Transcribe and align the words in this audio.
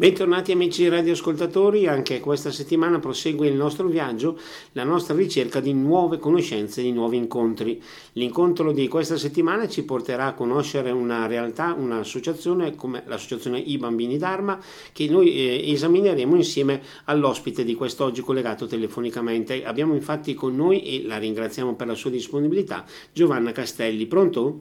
Bentornati 0.00 0.52
amici 0.52 0.88
radioascoltatori, 0.88 1.88
anche 1.88 2.20
questa 2.20 2.52
settimana 2.52 3.00
prosegue 3.00 3.48
il 3.48 3.56
nostro 3.56 3.88
viaggio, 3.88 4.38
la 4.74 4.84
nostra 4.84 5.16
ricerca 5.16 5.58
di 5.58 5.72
nuove 5.72 6.18
conoscenze, 6.18 6.82
di 6.82 6.92
nuovi 6.92 7.16
incontri. 7.16 7.82
L'incontro 8.12 8.70
di 8.70 8.86
questa 8.86 9.16
settimana 9.16 9.66
ci 9.66 9.82
porterà 9.82 10.26
a 10.26 10.34
conoscere 10.34 10.92
una 10.92 11.26
realtà, 11.26 11.74
un'associazione 11.76 12.76
come 12.76 13.02
l'associazione 13.06 13.58
I 13.58 13.76
Bambini 13.76 14.18
Dharma 14.18 14.60
che 14.92 15.08
noi 15.08 15.34
eh, 15.34 15.72
esamineremo 15.72 16.36
insieme 16.36 16.80
all'ospite 17.06 17.64
di 17.64 17.74
quest'oggi 17.74 18.20
collegato 18.20 18.68
telefonicamente. 18.68 19.64
Abbiamo 19.64 19.94
infatti 19.94 20.32
con 20.32 20.54
noi, 20.54 20.80
e 20.84 21.08
la 21.08 21.18
ringraziamo 21.18 21.74
per 21.74 21.88
la 21.88 21.94
sua 21.94 22.10
disponibilità, 22.10 22.84
Giovanna 23.12 23.50
Castelli. 23.50 24.06
Pronto? 24.06 24.60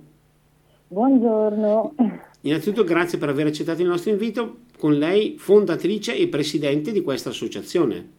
Buongiorno. 0.87 1.93
Innanzitutto 2.41 2.85
grazie 2.85 3.17
per 3.17 3.27
aver 3.27 3.47
accettato 3.47 3.81
il 3.81 3.89
nostro 3.89 4.09
invito, 4.09 4.59
con 4.77 4.97
lei 4.97 5.35
fondatrice 5.37 6.15
e 6.15 6.27
presidente 6.27 6.91
di 6.91 7.01
questa 7.01 7.29
associazione. 7.29 8.15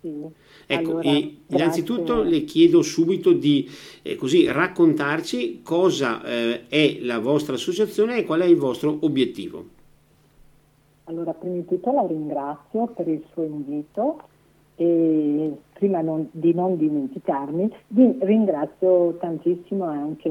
Sì. 0.00 0.42
Ecco, 0.66 0.98
allora, 0.98 1.20
innanzitutto 1.48 2.22
le 2.22 2.44
chiedo 2.44 2.82
subito 2.82 3.32
di 3.32 3.68
eh, 4.02 4.16
così, 4.16 4.46
raccontarci 4.50 5.60
cosa 5.62 6.22
eh, 6.24 6.68
è 6.68 6.98
la 7.00 7.18
vostra 7.18 7.54
associazione 7.54 8.18
e 8.18 8.24
qual 8.24 8.40
è 8.40 8.46
il 8.46 8.56
vostro 8.56 8.96
obiettivo. 9.00 9.72
Allora, 11.04 11.32
prima 11.32 11.56
di 11.56 11.66
tutto 11.66 11.92
la 11.92 12.06
ringrazio 12.06 12.86
per 12.88 13.08
il 13.08 13.22
suo 13.32 13.44
invito 13.44 14.20
e 14.76 15.52
prima 15.74 16.00
non, 16.00 16.28
di 16.32 16.54
non 16.54 16.76
dimenticarmi, 16.76 17.70
ringrazio 18.20 19.16
tantissimo 19.20 19.84
anche 19.84 20.28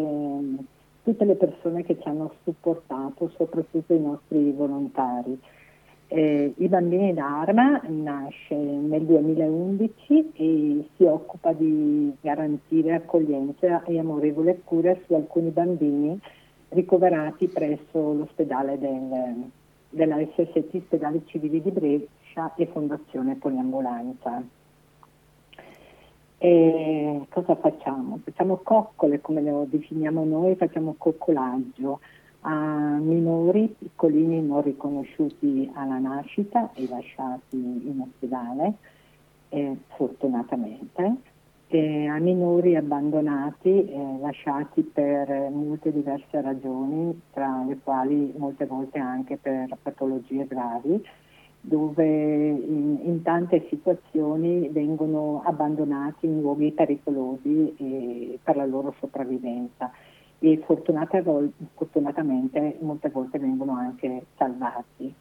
tutte 1.04 1.26
le 1.26 1.36
persone 1.36 1.84
che 1.84 2.00
ci 2.00 2.08
hanno 2.08 2.34
supportato, 2.44 3.30
soprattutto 3.36 3.94
i 3.94 4.00
nostri 4.00 4.52
volontari. 4.52 5.38
Eh, 6.08 6.54
I 6.56 6.68
Bambini 6.68 7.14
d'Arma 7.14 7.82
nasce 7.88 8.56
nel 8.56 9.04
2011 9.04 10.32
e 10.36 10.88
si 10.96 11.04
occupa 11.04 11.54
di 11.54 12.14
garantire 12.22 12.94
accoglienza 12.94 13.84
e 13.84 13.98
amorevole 14.00 14.62
cura 14.64 14.96
su 15.06 15.14
alcuni 15.14 15.50
bambini 15.50 16.20
ricoverati 16.70 17.48
presso 17.48 18.14
l'ospedale 18.14 18.78
del, 18.78 19.50
della 19.90 20.18
SST 20.18 20.76
Ospedali 20.76 21.24
Civili 21.26 21.62
di 21.62 21.72
Brescia 21.72 22.54
e 22.56 22.68
Fondazione 22.68 23.36
Poliambulanza. 23.36 24.44
E 26.46 27.26
cosa 27.30 27.56
facciamo? 27.56 28.20
Facciamo 28.22 28.58
coccole, 28.58 29.22
come 29.22 29.42
lo 29.42 29.66
definiamo 29.66 30.26
noi, 30.26 30.58
facciamo 30.58 30.94
coccolaggio 30.98 32.02
a 32.42 32.98
minori 33.00 33.74
piccolini 33.80 34.46
non 34.46 34.62
riconosciuti 34.62 35.72
alla 35.74 36.00
nascita 36.00 36.72
e 36.74 36.86
lasciati 36.90 37.56
in 37.56 38.02
ospedale, 38.02 38.74
eh, 39.48 39.78
fortunatamente, 39.96 41.16
e 41.68 42.08
a 42.08 42.18
minori 42.18 42.76
abbandonati, 42.76 43.86
eh, 43.86 44.18
lasciati 44.20 44.82
per 44.82 45.30
molte 45.50 45.94
diverse 45.94 46.42
ragioni, 46.42 47.22
tra 47.32 47.64
le 47.66 47.78
quali 47.82 48.34
molte 48.36 48.66
volte 48.66 49.00
anche 49.00 49.38
per 49.38 49.78
patologie 49.82 50.46
gravi 50.46 51.02
dove 51.66 52.06
in, 52.06 53.00
in, 53.04 53.22
tante 53.22 53.66
situazioni 53.70 54.68
vengono 54.68 55.42
abbandonati 55.46 56.26
in 56.26 56.42
luoghi 56.42 56.74
pericolosi 56.74 57.74
eh, 57.78 58.38
per 58.44 58.58
la 58.58 58.66
loro 58.66 58.94
sopravvivenza 59.00 59.90
e 60.40 60.62
fortunatamente 60.66 62.76
molte 62.82 63.10
volte 63.10 63.40
vengono 63.40 63.78
anche 63.78 64.26
salvati. 64.36 65.14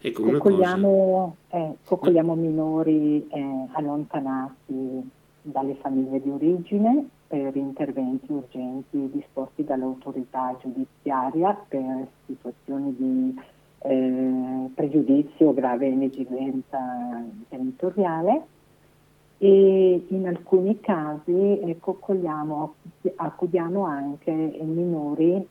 Ecco, 0.00 0.22
coccoliamo, 0.22 1.36
eh, 1.48 1.76
coccoliamo 1.84 2.34
minori 2.34 3.28
eh, 3.28 3.66
allontanati 3.72 5.10
dalle 5.42 5.74
famiglie 5.74 6.22
di 6.22 6.30
origine 6.30 7.06
per 7.26 7.54
interventi 7.56 8.32
urgenti 8.32 9.10
disposti 9.12 9.64
dall'autorità 9.64 10.56
giudiziaria 10.62 11.52
per 11.68 12.08
situazioni 12.24 12.96
di 12.96 13.38
eh, 13.86 14.70
pregiudizio, 14.74 15.52
grave 15.52 15.90
negligenza 15.90 16.78
territoriale 17.48 18.42
e 19.38 20.04
in 20.08 20.26
alcuni 20.26 20.80
casi 20.80 21.60
ecco, 21.60 21.98
accudiamo 23.16 23.84
anche 23.84 24.30
minori 24.30 25.46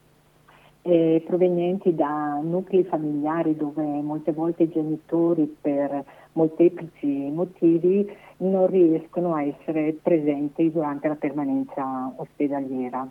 eh, 0.81 1.23
provenienti 1.25 1.93
da 1.93 2.39
nuclei 2.41 2.83
familiari 2.83 3.55
dove 3.55 3.83
molte 3.83 4.31
volte 4.31 4.63
i 4.63 4.69
genitori 4.69 5.55
per 5.61 6.03
molteplici 6.33 7.29
motivi 7.31 8.09
non 8.37 8.67
riescono 8.67 9.35
a 9.35 9.43
essere 9.43 9.93
presenti 10.01 10.71
durante 10.71 11.07
la 11.07 11.15
permanenza 11.15 12.11
ospedaliera. 12.15 13.07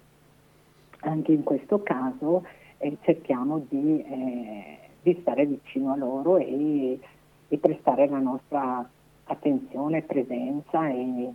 Anche 1.04 1.32
in 1.32 1.42
questo 1.42 1.82
caso 1.82 2.44
eh, 2.78 2.96
cerchiamo 3.02 3.64
di 3.68 4.02
eh, 4.02 4.78
di 5.02 5.18
stare 5.20 5.46
vicino 5.46 5.92
a 5.92 5.96
loro 5.96 6.38
e, 6.38 6.98
e 7.48 7.58
prestare 7.58 8.08
la 8.08 8.18
nostra 8.18 8.88
attenzione, 9.24 10.02
presenza 10.02 10.88
e, 10.88 11.30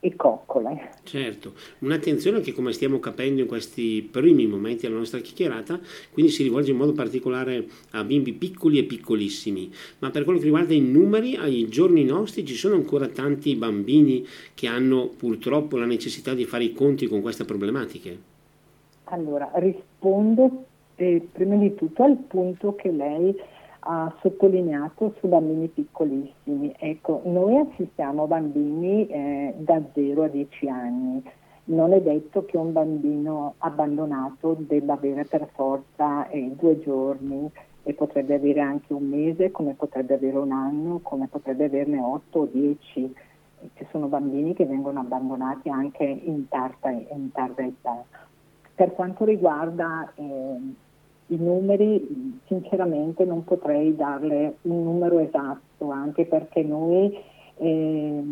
e 0.00 0.16
coccole. 0.16 0.90
Certo, 1.04 1.52
un'attenzione 1.80 2.40
che 2.40 2.52
come 2.52 2.72
stiamo 2.72 2.98
capendo 2.98 3.40
in 3.40 3.46
questi 3.46 4.08
primi 4.10 4.46
momenti 4.46 4.82
della 4.82 4.98
nostra 4.98 5.20
chiacchierata, 5.20 5.78
quindi 6.10 6.32
si 6.32 6.42
rivolge 6.42 6.72
in 6.72 6.76
modo 6.76 6.92
particolare 6.92 7.66
a 7.92 8.02
bimbi 8.02 8.32
piccoli 8.32 8.78
e 8.78 8.84
piccolissimi, 8.84 9.72
ma 10.00 10.10
per 10.10 10.24
quello 10.24 10.38
che 10.38 10.46
riguarda 10.46 10.74
i 10.74 10.80
numeri, 10.80 11.36
ai 11.36 11.68
giorni 11.68 12.04
nostri 12.04 12.44
ci 12.44 12.54
sono 12.54 12.74
ancora 12.74 13.06
tanti 13.06 13.54
bambini 13.54 14.26
che 14.54 14.66
hanno 14.66 15.08
purtroppo 15.16 15.76
la 15.76 15.86
necessità 15.86 16.34
di 16.34 16.44
fare 16.44 16.64
i 16.64 16.72
conti 16.72 17.06
con 17.06 17.20
queste 17.20 17.44
problematiche. 17.44 18.30
Allora, 19.04 19.50
rispondo 19.54 20.66
eh, 20.96 21.28
prima 21.32 21.56
di 21.56 21.74
tutto 21.74 22.02
al 22.02 22.16
punto 22.16 22.74
che 22.74 22.90
lei 22.90 23.34
ha 23.84 24.14
sottolineato 24.20 25.14
su 25.18 25.28
bambini 25.28 25.68
piccolissimi. 25.68 26.74
Ecco, 26.78 27.22
noi 27.24 27.58
assistiamo 27.58 28.26
bambini 28.26 29.06
eh, 29.08 29.54
da 29.56 29.80
0 29.92 30.22
a 30.22 30.28
10 30.28 30.68
anni. 30.68 31.22
Non 31.64 31.92
è 31.92 32.00
detto 32.00 32.44
che 32.44 32.56
un 32.56 32.72
bambino 32.72 33.54
abbandonato 33.58 34.56
debba 34.58 34.94
avere 34.94 35.24
per 35.24 35.48
forza 35.54 36.28
eh, 36.28 36.52
due 36.58 36.80
giorni 36.80 37.50
e 37.84 37.94
potrebbe 37.94 38.34
avere 38.34 38.60
anche 38.60 38.92
un 38.92 39.08
mese, 39.08 39.50
come 39.50 39.74
potrebbe 39.74 40.14
avere 40.14 40.38
un 40.38 40.52
anno, 40.52 41.00
come 41.02 41.26
potrebbe 41.28 41.64
averne 41.64 41.98
8 41.98 42.38
o 42.38 42.46
10. 42.46 43.14
Ci 43.74 43.86
sono 43.90 44.06
bambini 44.06 44.54
che 44.54 44.64
vengono 44.64 45.00
abbandonati 45.00 45.68
anche 45.68 46.04
in 46.04 46.48
tarda, 46.48 46.90
in 46.90 47.30
tarda 47.32 47.62
età. 47.62 48.04
Per 48.82 48.94
quanto 48.94 49.24
riguarda 49.24 50.10
eh, 50.16 50.24
i 51.26 51.36
numeri, 51.36 52.40
sinceramente 52.46 53.24
non 53.24 53.44
potrei 53.44 53.94
darle 53.94 54.56
un 54.62 54.82
numero 54.82 55.20
esatto, 55.20 55.92
anche 55.92 56.24
perché 56.24 56.64
noi, 56.64 57.16
eh, 57.58 58.22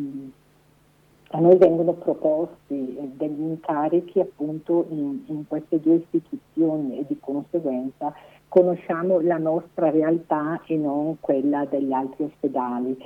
a 1.30 1.38
noi 1.38 1.56
vengono 1.56 1.92
proposti 1.92 2.96
eh, 2.96 3.10
degli 3.14 3.40
incarichi 3.40 4.18
appunto 4.18 4.86
in, 4.88 5.20
in 5.26 5.46
queste 5.46 5.78
due 5.78 6.02
istituzioni 6.02 6.98
e 6.98 7.04
di 7.06 7.16
conseguenza 7.20 8.12
conosciamo 8.48 9.20
la 9.20 9.38
nostra 9.38 9.90
realtà 9.90 10.60
e 10.66 10.74
non 10.76 11.18
quella 11.20 11.64
degli 11.64 11.92
altri 11.92 12.24
ospedali. 12.24 12.98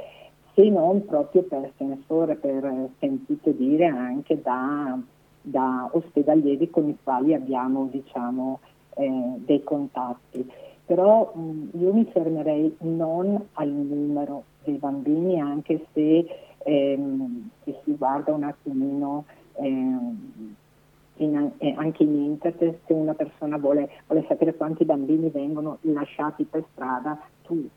Se 0.54 0.66
non 0.70 1.04
proprio 1.04 1.42
per 1.42 1.72
sensore, 1.76 2.36
per 2.36 2.88
sentito 2.98 3.50
dire 3.50 3.84
anche 3.84 4.40
da 4.40 4.98
da 5.46 5.90
ospedalieri 5.92 6.70
con 6.70 6.88
i 6.88 6.96
quali 7.02 7.34
abbiamo 7.34 7.88
diciamo, 7.90 8.60
eh, 8.96 9.34
dei 9.36 9.62
contatti. 9.62 10.50
Però 10.86 11.32
mh, 11.34 11.68
io 11.78 11.92
mi 11.92 12.04
fermerei 12.06 12.74
non 12.80 13.48
al 13.52 13.68
numero 13.68 14.44
dei 14.64 14.76
bambini, 14.76 15.40
anche 15.40 15.86
se, 15.92 16.26
ehm, 16.58 17.50
se 17.62 17.80
si 17.84 17.94
guarda 17.94 18.32
un 18.32 18.44
attimino 18.44 19.24
ehm, 19.56 20.54
in, 21.16 21.50
eh, 21.58 21.74
anche 21.76 22.02
in 22.02 22.14
internet, 22.14 22.78
se 22.86 22.92
una 22.92 23.14
persona 23.14 23.58
vuole, 23.58 23.90
vuole 24.06 24.24
sapere 24.26 24.54
quanti 24.54 24.84
bambini 24.84 25.28
vengono 25.28 25.78
lasciati 25.82 26.44
per 26.44 26.64
strada, 26.72 27.20
tu 27.42 27.68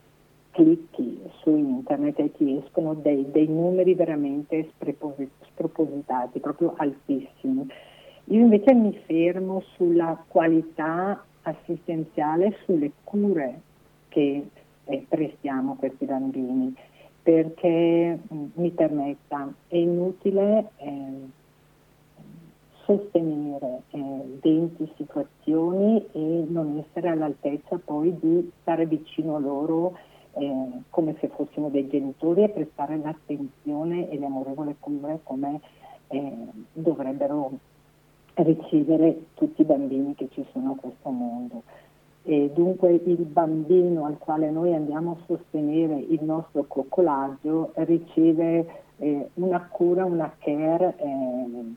clicchi 0.58 1.20
su 1.40 1.54
internet 1.54 2.18
e 2.18 2.32
ti 2.32 2.56
escono 2.56 2.94
dei, 2.94 3.30
dei 3.30 3.46
numeri 3.46 3.94
veramente 3.94 4.72
spropositati, 5.52 6.40
proprio 6.40 6.74
altissimi. 6.76 7.64
Io 8.24 8.40
invece 8.40 8.74
mi 8.74 8.92
fermo 9.06 9.62
sulla 9.76 10.20
qualità 10.26 11.24
assistenziale, 11.42 12.56
sulle 12.64 12.90
cure 13.04 13.60
che 14.08 14.48
eh, 14.84 15.06
prestiamo 15.08 15.72
a 15.72 15.76
questi 15.76 16.06
bambini, 16.06 16.74
perché 17.22 18.18
mm, 18.18 18.44
mi 18.54 18.70
permetta, 18.70 19.52
è 19.68 19.76
inutile 19.76 20.70
eh, 20.78 21.36
sostenere 22.84 23.82
eh, 23.90 24.38
20 24.40 24.92
situazioni 24.96 26.04
e 26.10 26.46
non 26.48 26.84
essere 26.84 27.10
all'altezza 27.10 27.78
poi 27.78 28.12
di 28.18 28.50
stare 28.60 28.86
vicino 28.86 29.36
a 29.36 29.38
loro 29.38 29.96
eh, 30.38 30.82
come 30.90 31.16
se 31.20 31.28
fossimo 31.28 31.68
dei 31.68 31.88
genitori 31.88 32.44
e 32.44 32.48
prestare 32.48 32.96
l'attenzione 32.96 34.08
e 34.08 34.18
le 34.18 34.26
amorevole 34.26 34.76
cure 34.78 35.20
come 35.22 35.60
eh, 36.08 36.32
dovrebbero 36.72 37.52
ricevere 38.34 39.26
tutti 39.34 39.62
i 39.62 39.64
bambini 39.64 40.14
che 40.14 40.28
ci 40.32 40.44
sono 40.52 40.72
a 40.72 40.80
questo 40.80 41.10
mondo. 41.10 41.62
E 42.22 42.50
dunque 42.52 42.92
il 42.92 43.24
bambino 43.24 44.04
al 44.04 44.18
quale 44.18 44.50
noi 44.50 44.74
andiamo 44.74 45.12
a 45.12 45.24
sostenere 45.26 45.94
il 45.96 46.22
nostro 46.22 46.64
coccolaggio 46.68 47.72
riceve 47.76 48.82
eh, 48.98 49.30
una 49.34 49.66
cura, 49.70 50.04
una 50.04 50.32
care 50.38 50.94
eh, 50.98 51.74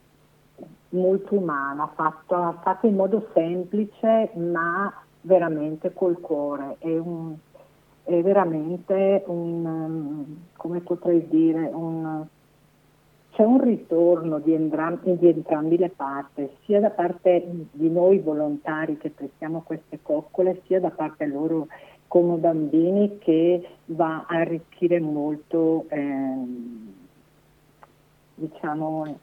molto 0.90 1.36
umana, 1.36 1.90
fatta, 1.96 2.60
fatta, 2.62 2.88
in 2.88 2.96
modo 2.96 3.30
semplice 3.34 4.32
ma 4.36 4.94
veramente 5.22 5.94
col 5.94 6.20
cuore. 6.20 6.76
È, 6.80 6.98
un, 6.98 7.36
è 8.20 8.22
veramente 8.22 9.24
un, 9.28 10.26
come 10.56 10.80
potrei 10.82 11.28
dire, 11.28 11.70
un, 11.74 12.26
c'è 13.32 13.44
un 13.44 13.62
ritorno 13.64 14.40
di, 14.40 14.54
entrambi, 14.54 15.18
di 15.18 15.28
entrambi 15.28 15.78
le 15.78 15.90
parti, 15.90 16.50
sia 16.66 16.80
da 16.80 16.90
parte 16.90 17.44
di 17.72 17.90
noi 17.90 18.20
volontari 18.20 18.98
che 18.98 19.10
prestiamo 19.10 19.62
queste 19.62 20.00
coccole, 20.02 20.62
sia 20.66 20.80
da 20.80 20.90
parte 20.90 21.26
loro 21.26 21.68
come 22.08 22.36
bambini 22.36 23.20
che 23.20 23.66
va 23.86 24.26
a 24.28 24.40
arricchire 24.40 25.00
molto, 25.00 25.86
eh, 25.88 26.36
diciamo, 28.36 29.18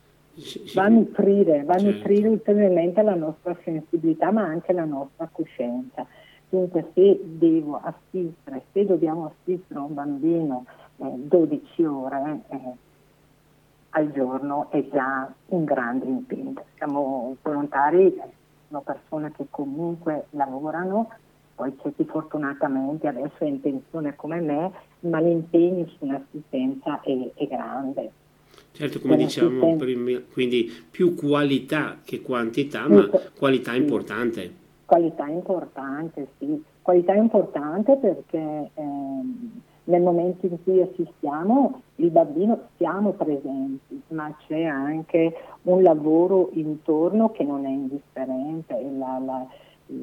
va 0.75 0.85
a 0.85 0.89
nutrire, 0.89 1.65
va 1.65 1.75
a 1.75 1.83
nutrire 1.83 2.29
ulteriormente 2.29 3.03
la 3.03 3.15
nostra 3.15 3.57
sensibilità 3.63 4.31
ma 4.31 4.43
anche 4.43 4.73
la 4.73 4.85
nostra 4.85 5.29
coscienza. 5.31 6.07
Dunque 6.51 6.91
se 6.95 7.21
devo 7.23 7.81
assistere, 7.83 8.65
se 8.73 8.87
dobbiamo 8.87 9.27
assistere 9.27 9.81
a 9.81 9.83
un 9.83 9.95
bambino 9.95 10.65
eh, 10.97 11.13
12 11.15 11.85
ore, 11.85 12.41
eh, 12.49 12.59
al 13.91 14.13
giorno 14.13 14.71
è 14.71 14.87
già 14.91 15.33
un 15.47 15.65
grande 15.65 16.07
impegno. 16.07 16.55
Siamo 16.77 17.37
volontari, 17.43 18.15
sono 18.69 18.81
persone 18.81 19.33
che 19.33 19.47
comunque 19.51 20.27
lavorano, 20.31 21.11
poi 21.55 21.75
c'è 21.77 21.93
chi 21.97 22.05
fortunatamente 22.05 23.09
adesso 23.09 23.39
è 23.39 23.47
in 23.47 23.61
pensione 23.61 24.15
come 24.15 24.41
me, 24.41 24.73
ma 25.01 25.21
l'impegno 25.21 25.87
su 25.87 26.05
un'assistenza 26.05 27.01
è, 27.01 27.33
è 27.35 27.47
grande. 27.47 28.11
Certo, 28.73 29.01
come 29.01 29.17
diciamo 29.17 29.77
prima, 29.77 30.21
quindi 30.33 30.71
più 30.91 31.15
qualità 31.15 31.99
che 32.05 32.21
quantità, 32.21 32.89
ma 32.89 33.09
qualità 33.37 33.75
importante. 33.75 34.67
Qualità 34.89 35.27
importante, 35.27 36.29
sì. 36.39 36.65
Qualità 36.81 37.13
importante 37.13 37.97
perché 37.97 38.71
ehm, 38.73 39.61
nel 39.85 40.01
momento 40.01 40.47
in 40.47 40.57
cui 40.65 40.81
assistiamo 40.81 41.83
il 41.97 42.11
bambino 42.11 42.69
siamo 42.79 43.11
presenti, 43.11 44.01
ma 44.09 44.35
c'è 44.47 44.65
anche 44.65 45.35
un 45.65 45.83
lavoro 45.83 46.49
intorno 46.55 47.33
che 47.33 47.45
non 47.45 47.67
è 47.67 47.69
indifferente, 47.69 48.83
la, 48.97 49.21
la, 49.23 49.47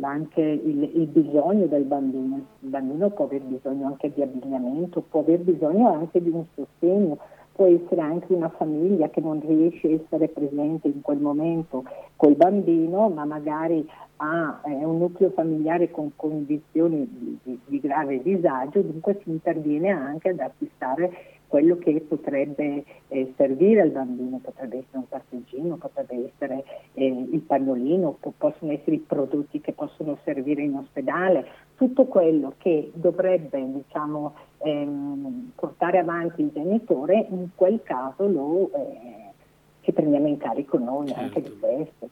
anche 0.07 0.41
il, 0.41 0.83
il, 0.83 1.07
bisogno 1.07 1.65
del 1.65 1.85
bambino. 1.85 2.35
Il 2.59 2.69
bambino 2.69 3.09
può 3.09 3.25
aver 3.25 3.41
bisogno 3.41 3.87
anche 3.87 4.13
di 4.13 4.21
abbigliamento, 4.21 5.01
può 5.01 5.21
aver 5.21 5.39
bisogno 5.39 5.91
anche 5.93 6.21
di 6.21 6.29
un 6.29 6.45
sostegno, 6.53 7.17
può 7.53 7.65
essere 7.65 8.01
anche 8.01 8.33
una 8.33 8.49
famiglia 8.49 9.09
che 9.09 9.21
non 9.21 9.41
riesce 9.43 9.87
a 9.87 9.91
essere 9.93 10.27
presente 10.27 10.89
in 10.89 11.01
quel 11.01 11.19
momento 11.19 11.85
col 12.17 12.35
bambino, 12.35 13.09
ma 13.09 13.25
magari 13.25 13.87
ha 14.17 14.61
eh, 14.65 14.85
un 14.85 14.97
nucleo 14.97 15.31
familiare 15.31 15.91
con 15.91 16.11
condizioni 16.15 17.07
di, 17.09 17.37
di, 17.43 17.59
di, 17.65 17.79
grave 17.79 18.21
disagio, 18.21 18.81
dunque 18.81 19.19
si 19.23 19.29
interviene 19.29 19.89
anche 19.89 20.29
ad 20.29 20.39
acquistare 20.39 21.35
quello 21.47 21.77
che 21.77 22.03
potrebbe 22.07 22.83
eh, 23.07 23.33
servire 23.37 23.81
al 23.81 23.91
bambino, 23.91 24.39
potrebbe 24.43 24.77
essere 24.77 24.97
un 24.97 25.07
passeggino, 25.07 25.75
potrebbe 25.77 26.31
essere 26.33 26.63
eh, 26.93 27.05
il 27.05 27.39
pannolino, 27.41 28.17
po- 28.19 28.33
possono 28.35 28.71
essere 28.71 28.95
i 28.95 29.05
prodotti 29.05 29.61
che 29.61 29.71
possono 29.73 30.17
servire 30.23 30.63
in 30.63 30.75
ospedale, 30.75 31.45
tutto 31.75 32.05
quello 32.05 32.53
che 32.57 32.91
dovrebbe 32.93 33.63
diciamo, 33.71 34.33
ehm, 34.59 35.51
portare 35.55 35.99
avanti 35.99 36.41
il 36.41 36.51
genitore, 36.51 37.27
in 37.29 37.49
quel 37.55 37.81
caso 37.83 38.27
lo 38.27 38.71
eh, 38.73 39.33
ci 39.81 39.91
prendiamo 39.91 40.27
in 40.27 40.37
carico 40.37 40.77
noi 40.77 41.07
certo. 41.07 41.21
anche 41.21 41.41
di 41.41 41.59
questo. 41.59 42.09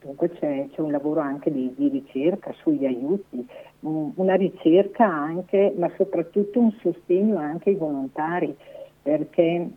Dunque 0.00 0.30
c'è, 0.30 0.68
c'è, 0.70 0.80
un 0.80 0.92
lavoro 0.92 1.20
anche 1.20 1.50
di, 1.50 1.72
di 1.76 1.88
ricerca 1.88 2.52
sugli 2.62 2.86
aiuti, 2.86 3.46
una 3.80 4.34
ricerca 4.34 5.04
anche, 5.04 5.74
ma 5.76 5.90
soprattutto 5.96 6.60
un 6.60 6.72
sostegno 6.80 7.36
anche 7.38 7.70
ai 7.70 7.76
volontari, 7.76 8.56
perché 9.02 9.68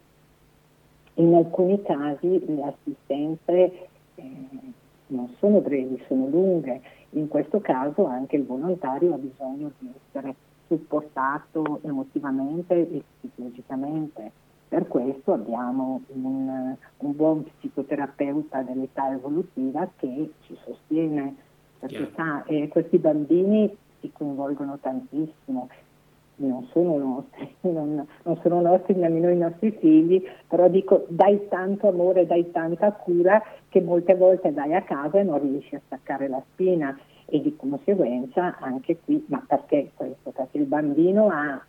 in 1.15 1.33
alcuni 1.33 1.81
casi 1.81 2.43
le 2.45 2.63
assistenze 2.63 3.87
eh, 4.15 4.33
non 5.07 5.33
sono 5.39 5.59
brevi, 5.59 6.01
sono 6.07 6.27
lunghe. 6.27 6.81
In 7.11 7.27
questo 7.27 7.59
caso 7.59 8.05
anche 8.05 8.35
il 8.35 8.45
volontario 8.45 9.15
ha 9.15 9.17
bisogno 9.17 9.71
di 9.79 9.89
essere 10.07 10.35
supportato 10.67 11.79
emotivamente 11.83 12.73
e 12.75 13.03
psicologicamente 13.19 14.31
per 14.71 14.87
questo 14.87 15.33
abbiamo 15.33 15.99
un, 16.13 16.73
un 16.99 17.15
buon 17.17 17.43
psicoterapeuta 17.43 18.61
dell'età 18.61 19.11
evolutiva 19.11 19.85
che 19.97 20.31
ci 20.45 20.57
sostiene, 20.63 21.35
perché 21.77 22.09
sa, 22.15 22.45
eh, 22.45 22.69
questi 22.69 22.97
bambini 22.97 23.69
si 23.99 24.09
coinvolgono 24.13 24.77
tantissimo, 24.79 25.67
non 26.35 26.69
sono 26.71 26.97
nostri, 26.97 27.53
non, 27.69 28.07
non, 28.23 28.39
sono 28.41 28.61
nostri 28.61 28.95
nemmeno 28.95 29.29
i 29.29 29.35
nostri 29.35 29.71
figli, 29.71 30.23
però 30.47 30.69
dico 30.69 31.05
dai 31.09 31.49
tanto 31.49 31.89
amore, 31.89 32.25
dai 32.25 32.49
tanta 32.51 32.93
cura 32.93 33.43
che 33.67 33.81
molte 33.81 34.15
volte 34.15 34.53
dai 34.53 34.73
a 34.73 34.83
casa 34.83 35.19
e 35.19 35.23
non 35.23 35.41
riesci 35.41 35.75
a 35.75 35.81
staccare 35.85 36.29
la 36.29 36.41
spina. 36.53 36.97
E 37.33 37.41
di 37.41 37.55
conseguenza 37.57 38.57
anche 38.59 38.99
qui, 39.03 39.23
ma 39.27 39.43
perché 39.45 39.91
questo? 39.95 40.31
Perché 40.31 40.57
il 40.57 40.65
bambino 40.65 41.27
ha 41.29 41.61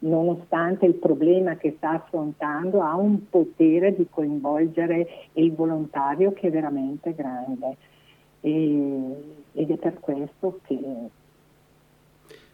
nonostante 0.00 0.86
il 0.86 0.94
problema 0.94 1.56
che 1.56 1.74
sta 1.76 1.90
affrontando, 1.90 2.82
ha 2.82 2.94
un 2.96 3.28
potere 3.28 3.94
di 3.94 4.06
coinvolgere 4.10 5.28
il 5.34 5.52
volontario 5.52 6.32
che 6.32 6.48
è 6.48 6.50
veramente 6.50 7.14
grande. 7.14 7.76
E, 8.40 9.14
ed 9.52 9.70
è 9.70 9.76
per 9.76 10.00
questo 10.00 10.60
che, 10.64 10.78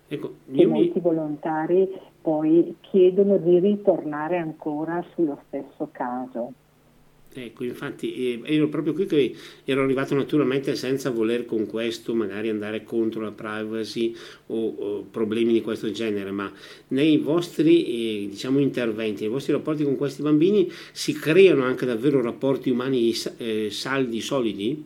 ecco, 0.09 0.35
che 0.53 0.67
molti 0.67 0.93
mi... 0.95 1.01
volontari 1.01 1.89
poi 2.21 2.77
chiedono 2.81 3.39
di 3.39 3.59
ritornare 3.59 4.37
ancora 4.37 5.05
sullo 5.15 5.39
stesso 5.47 5.89
caso. 5.91 6.53
Ecco, 7.33 7.63
infatti 7.63 8.43
ero 8.45 8.69
proprio 8.69 8.93
qui 8.93 9.07
che 9.07 9.35
ero 9.65 9.85
arrivato 9.85 10.17
naturalmente 10.17 10.75
senza 10.75 11.11
voler 11.11 11.45
con 11.45 11.65
questo 11.67 12.13
magari 12.13 12.49
andare 12.49 12.83
contro 12.83 13.21
la 13.21 13.31
privacy 13.31 14.13
o, 14.47 14.75
o 14.77 15.05
problemi 15.09 15.53
di 15.53 15.61
questo 15.61 15.93
genere, 15.93 16.33
ma 16.33 16.51
nei 16.89 17.19
vostri 17.19 18.25
eh, 18.25 18.29
diciamo, 18.29 18.59
interventi, 18.59 19.23
nei 19.23 19.31
vostri 19.31 19.53
rapporti 19.53 19.85
con 19.85 19.97
questi 19.97 20.23
bambini 20.23 20.69
si 20.91 21.13
creano 21.13 21.63
anche 21.63 21.87
davvero 21.87 22.21
rapporti 22.21 22.69
umani 22.69 23.13
eh, 23.37 23.69
saldi, 23.71 24.21
solidi? 24.21 24.85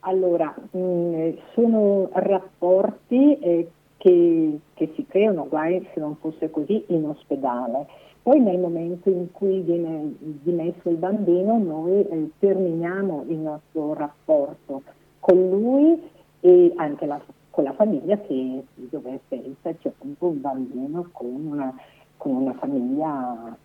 Allora, 0.00 0.54
mh, 0.70 0.78
mm, 0.78 1.30
sono 1.54 2.08
rapporti 2.12 3.36
eh, 3.40 3.66
che, 3.96 4.58
che 4.74 4.92
si 4.94 5.06
creano, 5.06 5.46
guai 5.48 5.86
se 5.92 6.00
non 6.00 6.16
fosse 6.16 6.50
così, 6.50 6.84
in 6.88 7.06
ospedale 7.06 7.86
poi 8.26 8.40
nel 8.40 8.58
momento 8.58 9.08
in 9.08 9.30
cui 9.30 9.60
viene 9.60 10.16
dimesso 10.18 10.88
il 10.88 10.96
bambino 10.96 11.58
noi 11.58 12.04
eh, 12.08 12.30
terminiamo 12.40 13.24
il 13.28 13.36
nostro 13.36 13.94
rapporto 13.94 14.82
con 15.20 15.48
lui 15.48 16.02
e 16.40 16.72
anche 16.74 17.06
la, 17.06 17.20
con 17.50 17.62
la 17.62 17.72
famiglia 17.74 18.18
che 18.18 18.64
dovesse 18.74 19.20
esserci 19.30 19.86
appunto 19.86 20.26
un 20.26 20.40
bambino 20.40 21.08
con 21.12 21.26
una, 21.28 21.72
con 22.16 22.34
una 22.34 22.52
famiglia 22.54 23.56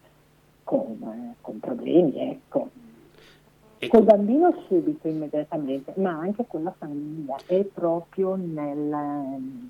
con, 0.64 0.96
eh, 1.02 1.36
con 1.42 1.60
problemi. 1.60 2.20
Ecco. 2.20 2.70
Ecco. 3.80 3.98
Col 3.98 4.06
bambino 4.06 4.54
subito, 4.68 5.08
immediatamente, 5.08 5.94
ma 5.96 6.12
anche 6.12 6.46
con 6.48 6.62
la 6.62 6.74
famiglia, 6.78 7.36
è 7.48 7.64
proprio 7.64 8.36
nel, 8.36 9.70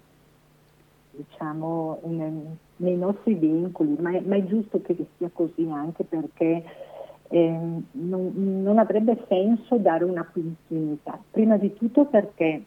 diciamo, 1.11 1.99
nel, 2.05 2.57
nei 2.77 2.97
nostri 2.97 3.33
vincoli, 3.35 3.95
ma 3.99 4.11
è, 4.11 4.21
ma 4.21 4.35
è, 4.35 4.45
giusto 4.45 4.81
che 4.81 4.95
sia 5.17 5.29
così 5.31 5.67
anche 5.69 6.03
perché 6.03 6.63
eh, 7.29 7.59
non, 7.91 8.31
non, 8.63 8.77
avrebbe 8.77 9.23
senso 9.27 9.77
dare 9.77 10.03
una 10.03 10.27
continuità. 10.31 11.19
Prima 11.29 11.57
di 11.57 11.73
tutto 11.73 12.05
perché 12.05 12.63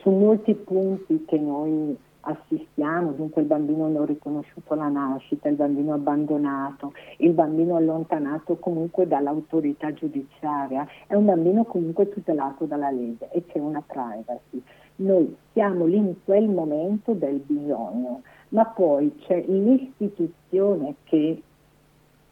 su 0.00 0.10
molti 0.10 0.54
punti 0.54 1.24
che 1.26 1.38
noi 1.38 1.96
assistiamo, 2.22 3.12
dunque 3.12 3.42
il 3.42 3.46
bambino 3.46 3.88
non 3.88 4.04
riconosciuto 4.04 4.74
alla 4.74 4.88
nascita, 4.88 5.48
il 5.48 5.56
bambino 5.56 5.94
abbandonato, 5.94 6.92
il 7.18 7.32
bambino 7.32 7.76
allontanato 7.76 8.56
comunque 8.56 9.06
dall'autorità 9.06 9.92
giudiziaria, 9.92 10.86
è 11.06 11.14
un 11.14 11.24
bambino 11.24 11.64
comunque 11.64 12.08
tutelato 12.08 12.66
dalla 12.66 12.90
legge 12.90 13.28
e 13.30 13.44
c'è 13.46 13.58
una 13.58 13.82
privacy. 13.86 14.62
Noi 15.00 15.34
siamo 15.52 15.86
lì 15.86 15.96
in 15.96 16.14
quel 16.24 16.46
momento 16.46 17.12
del 17.12 17.38
bisogno, 17.38 18.20
ma 18.50 18.66
poi 18.66 19.14
c'è 19.20 19.42
l'istituzione 19.46 20.96
che 21.04 21.42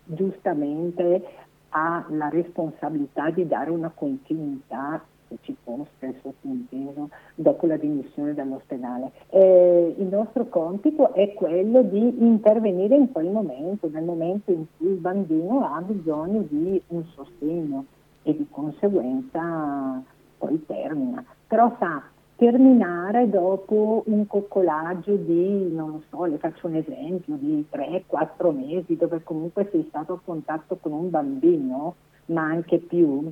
giustamente 0.04 1.24
ha 1.70 2.04
la 2.10 2.28
responsabilità 2.28 3.30
di 3.30 3.46
dare 3.46 3.70
una 3.70 3.90
continuità 3.94 5.02
se 5.28 5.38
ci 5.42 5.56
fosse 5.62 6.18
sottinteso 6.22 7.08
dopo 7.34 7.66
la 7.66 7.76
dimissione 7.76 8.34
dall'ospedale. 8.34 9.12
Eh, 9.30 9.94
il 9.96 10.06
nostro 10.06 10.46
compito 10.46 11.14
è 11.14 11.32
quello 11.32 11.82
di 11.82 12.22
intervenire 12.22 12.96
in 12.96 13.10
quel 13.12 13.30
momento, 13.30 13.88
nel 13.88 14.04
momento 14.04 14.52
in 14.52 14.64
cui 14.76 14.88
il 14.88 14.96
bambino 14.96 15.64
ha 15.74 15.80
bisogno 15.80 16.44
di 16.48 16.80
un 16.88 17.04
sostegno 17.14 17.84
e 18.22 18.36
di 18.36 18.46
conseguenza 18.50 20.02
poi 20.36 20.64
termina. 20.66 21.24
Però 21.46 21.74
sa, 21.78 22.02
terminare 22.38 23.28
dopo 23.28 24.04
un 24.06 24.24
coccolaggio 24.28 25.16
di, 25.16 25.72
non 25.72 25.90
lo 25.90 26.02
so, 26.08 26.24
le 26.24 26.38
faccio 26.38 26.68
un 26.68 26.76
esempio, 26.76 27.34
di 27.34 27.66
3-4 27.68 28.54
mesi 28.54 28.96
dove 28.96 29.24
comunque 29.24 29.66
sei 29.72 29.84
stato 29.88 30.12
a 30.12 30.20
contatto 30.24 30.78
con 30.80 30.92
un 30.92 31.10
bambino, 31.10 31.96
ma 32.26 32.42
anche 32.42 32.78
più, 32.78 33.28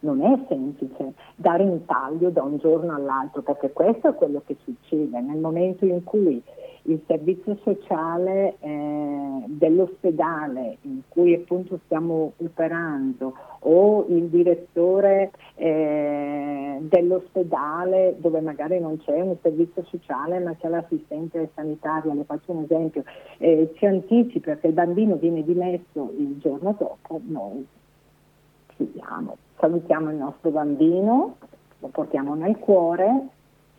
non 0.00 0.22
è 0.22 0.38
semplice 0.48 1.12
dare 1.36 1.62
un 1.62 1.84
taglio 1.84 2.30
da 2.30 2.42
un 2.42 2.56
giorno 2.56 2.94
all'altro, 2.94 3.42
perché 3.42 3.70
questo 3.70 4.08
è 4.08 4.14
quello 4.14 4.40
che 4.46 4.56
succede. 4.64 5.20
Nel 5.20 5.38
momento 5.38 5.84
in 5.84 6.02
cui 6.04 6.42
il 6.88 7.00
servizio 7.06 7.56
sociale 7.62 8.56
eh, 8.60 9.44
dell'ospedale 9.46 10.78
in 10.82 11.00
cui 11.08 11.34
appunto 11.34 11.80
stiamo 11.84 12.32
operando 12.38 13.34
o 13.60 14.06
il 14.08 14.28
direttore 14.28 15.30
eh, 15.56 16.78
dell'ospedale 16.80 18.16
dove 18.18 18.40
magari 18.40 18.80
non 18.80 18.98
c'è 18.98 19.20
un 19.20 19.36
servizio 19.42 19.84
sociale 19.84 20.38
ma 20.38 20.54
c'è 20.56 20.68
l'assistente 20.68 21.50
sanitaria, 21.54 22.14
le 22.14 22.24
faccio 22.24 22.52
un 22.52 22.62
esempio, 22.62 23.04
eh, 23.38 23.72
ci 23.76 23.86
anticipi 23.86 24.40
perché 24.40 24.68
il 24.68 24.72
bambino 24.72 25.16
viene 25.16 25.42
dimesso 25.42 26.12
il 26.16 26.38
giorno 26.38 26.74
dopo, 26.78 27.20
noi 27.26 27.66
chiudiamo 28.74 29.36
salutiamo 29.58 30.10
il 30.10 30.16
nostro 30.16 30.50
bambino, 30.50 31.36
lo 31.80 31.88
portiamo 31.88 32.34
nel 32.34 32.56
cuore, 32.58 33.28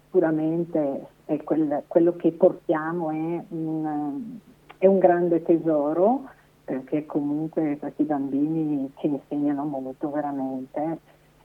sicuramente 0.05 1.07
è 1.29 1.43
quel, 1.43 1.83
quello 1.85 2.15
che 2.15 2.31
portiamo 2.31 3.11
è 3.11 3.43
un, 3.49 4.39
è 4.79 4.87
un 4.87 4.97
grande 4.97 5.43
tesoro 5.43 6.23
perché 6.65 7.05
comunque 7.05 7.77
questi 7.77 8.03
bambini 8.03 8.91
ci 8.97 9.05
insegnano 9.05 9.63
molto 9.65 10.09
veramente, 10.09 10.97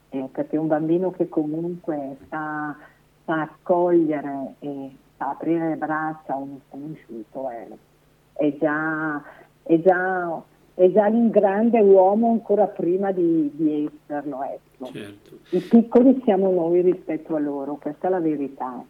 eh, 0.08 0.28
perché 0.32 0.56
un 0.56 0.68
bambino 0.68 1.10
che 1.10 1.28
comunque 1.28 2.16
sa, 2.30 2.74
sa 3.26 3.42
accogliere 3.42 4.54
e 4.60 4.96
sa 5.18 5.30
aprire 5.30 5.68
le 5.68 5.76
braccia 5.76 6.32
a 6.32 6.36
un 6.36 6.58
sconosciuto 6.66 7.50
è, 7.50 7.68
è, 8.32 8.56
già, 8.56 9.22
è 9.64 9.80
già 9.82 10.42
è 10.76 10.90
già 10.90 11.06
un 11.06 11.30
grande 11.30 11.78
uomo 11.78 12.30
ancora 12.30 12.66
prima 12.66 13.12
di, 13.12 13.48
di 13.54 13.84
esserlo. 13.84 14.42
Ecco. 14.42 14.86
Certo. 14.86 15.38
I 15.50 15.60
piccoli 15.60 16.20
siamo 16.24 16.50
noi 16.50 16.80
rispetto 16.80 17.36
a 17.36 17.38
loro, 17.38 17.76
questa 17.76 18.08
è 18.08 18.10
la 18.10 18.18
verità. 18.18 18.84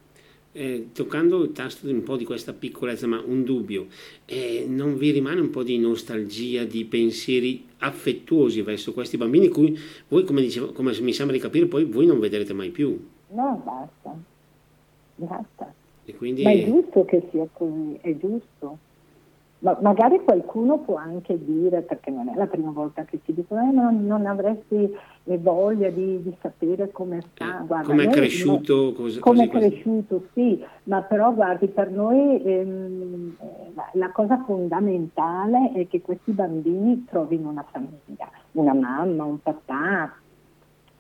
Eh, 0.56 0.90
toccando 0.92 1.42
il 1.42 1.50
tasto 1.50 1.88
un 1.88 2.04
po' 2.04 2.16
di 2.16 2.24
questa 2.24 2.52
piccolezza, 2.52 3.08
ma 3.08 3.20
un 3.20 3.42
dubbio, 3.42 3.88
eh, 4.24 4.64
non 4.68 4.96
vi 4.96 5.10
rimane 5.10 5.40
un 5.40 5.50
po' 5.50 5.64
di 5.64 5.76
nostalgia, 5.78 6.62
di 6.62 6.84
pensieri 6.84 7.66
affettuosi 7.78 8.62
verso 8.62 8.92
questi 8.92 9.16
bambini, 9.16 9.48
cui 9.48 9.76
voi, 10.06 10.22
come, 10.22 10.42
dicevo, 10.42 10.70
come 10.70 10.96
mi 11.00 11.12
sembra 11.12 11.34
di 11.34 11.42
capire, 11.42 11.66
poi 11.66 11.82
voi 11.82 12.06
non 12.06 12.20
vedrete 12.20 12.52
mai 12.52 12.70
più? 12.70 13.04
No, 13.30 13.62
basta, 13.64 14.16
basta. 15.16 15.74
Quindi... 16.16 16.44
Ma 16.44 16.52
è 16.52 16.64
giusto 16.64 17.04
che 17.04 17.26
sia 17.32 17.48
così, 17.52 17.98
è 18.00 18.16
giusto. 18.16 18.78
Ma 19.58 19.76
magari 19.80 20.20
qualcuno 20.22 20.78
può 20.78 20.94
anche 20.94 21.36
dire, 21.42 21.80
perché 21.80 22.12
non 22.12 22.28
è 22.28 22.36
la 22.36 22.46
prima 22.46 22.70
volta 22.70 23.04
che 23.04 23.18
ci 23.24 23.34
dicono, 23.34 23.68
eh, 23.68 23.72
non, 23.72 24.06
non 24.06 24.24
avresti 24.26 24.94
voglia 25.38 25.88
di, 25.88 26.22
di, 26.22 26.36
sapere 26.40 26.90
come 26.92 27.22
sta. 27.32 27.62
Eh, 27.62 27.82
come 27.84 28.04
è 28.04 28.08
cresciuto? 28.08 28.92
Cos- 28.92 29.18
come 29.18 29.44
è 29.44 29.48
cresciuto, 29.48 30.26
sì, 30.34 30.62
ma 30.84 31.00
però 31.02 31.32
guardi, 31.32 31.68
per 31.68 31.90
noi 31.90 32.42
ehm, 32.42 33.36
la, 33.74 33.90
la 33.94 34.10
cosa 34.10 34.42
fondamentale 34.44 35.72
è 35.72 35.86
che 35.88 36.02
questi 36.02 36.32
bambini 36.32 37.04
trovino 37.08 37.48
una 37.48 37.64
famiglia, 37.70 38.28
una 38.52 38.74
mamma, 38.74 39.24
un 39.24 39.40
papà, 39.40 40.12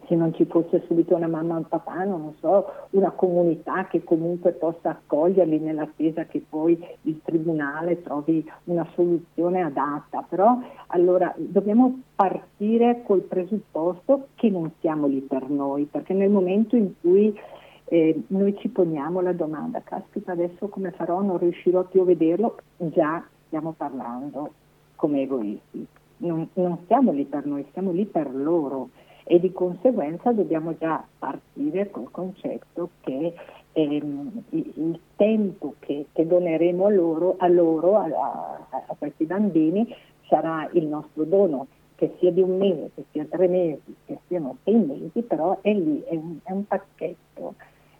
se 0.06 0.14
non 0.14 0.34
ci 0.34 0.44
fosse 0.46 0.82
subito 0.86 1.14
una 1.14 1.26
mamma 1.26 1.54
o 1.54 1.58
un 1.58 1.68
papà, 1.68 2.04
non 2.04 2.34
so, 2.40 2.66
una 2.90 3.10
comunità 3.10 3.86
che 3.86 4.04
comunque 4.04 4.52
possa 4.52 4.90
accoglierli 4.90 5.58
nell'attesa 5.58 6.24
che 6.24 6.44
poi 6.48 6.78
il 7.02 7.20
tribunale 7.24 8.02
trovi 8.02 8.48
una 8.64 8.86
soluzione 8.94 9.62
adatta. 9.62 10.24
Però 10.28 10.58
allora 10.88 11.32
dobbiamo 11.36 12.00
partire 12.14 13.02
col 13.04 13.22
presupposto 13.22 14.28
che 14.34 14.50
non 14.50 14.70
siamo 14.80 15.06
lì 15.06 15.20
per 15.20 15.48
noi, 15.48 15.84
perché 15.84 16.14
nel 16.14 16.30
momento 16.30 16.76
in 16.76 16.92
cui 17.00 17.38
eh, 17.86 18.22
noi 18.28 18.56
ci 18.58 18.68
poniamo 18.68 19.20
la 19.20 19.32
domanda, 19.32 19.82
caspita 19.82 20.32
adesso 20.32 20.68
come 20.68 20.90
farò, 20.92 21.20
non 21.20 21.38
riuscirò 21.38 21.84
più 21.84 22.00
a 22.00 22.04
vederlo, 22.04 22.56
già 22.76 23.22
stiamo 23.46 23.72
parlando 23.76 24.52
come 24.96 25.22
egoisti. 25.22 25.86
Non, 26.16 26.48
non 26.54 26.78
siamo 26.86 27.12
lì 27.12 27.24
per 27.24 27.44
noi, 27.44 27.66
siamo 27.72 27.90
lì 27.90 28.06
per 28.06 28.34
loro 28.34 28.88
e 29.24 29.40
di 29.40 29.52
conseguenza 29.52 30.32
dobbiamo 30.32 30.76
già 30.78 31.02
partire 31.18 31.90
col 31.90 32.10
concetto 32.10 32.90
che 33.00 33.34
ehm, 33.72 34.42
il 34.50 35.00
tempo 35.16 35.74
che, 35.80 36.06
che 36.12 36.26
doneremo 36.26 36.86
a 36.86 36.90
loro, 36.90 37.34
a, 37.38 37.48
loro 37.48 37.96
a, 37.96 38.04
a, 38.04 38.84
a, 38.86 38.94
questi 38.98 39.24
bambini, 39.24 39.94
sarà 40.28 40.68
il 40.72 40.86
nostro 40.86 41.24
dono, 41.24 41.66
che 41.96 42.14
sia 42.18 42.30
di 42.30 42.40
un 42.40 42.56
mese, 42.56 42.90
che 42.94 43.04
sia 43.12 43.24
tre 43.24 43.48
mesi, 43.48 43.94
che 44.04 44.18
siano 44.26 44.56
sei 44.64 44.74
mesi, 44.74 45.22
però 45.22 45.58
è 45.60 45.72
lì, 45.72 46.02
è 46.02 46.14
un, 46.14 46.38
è 46.42 46.52
un 46.52 46.66
pacchetto, 46.66 47.54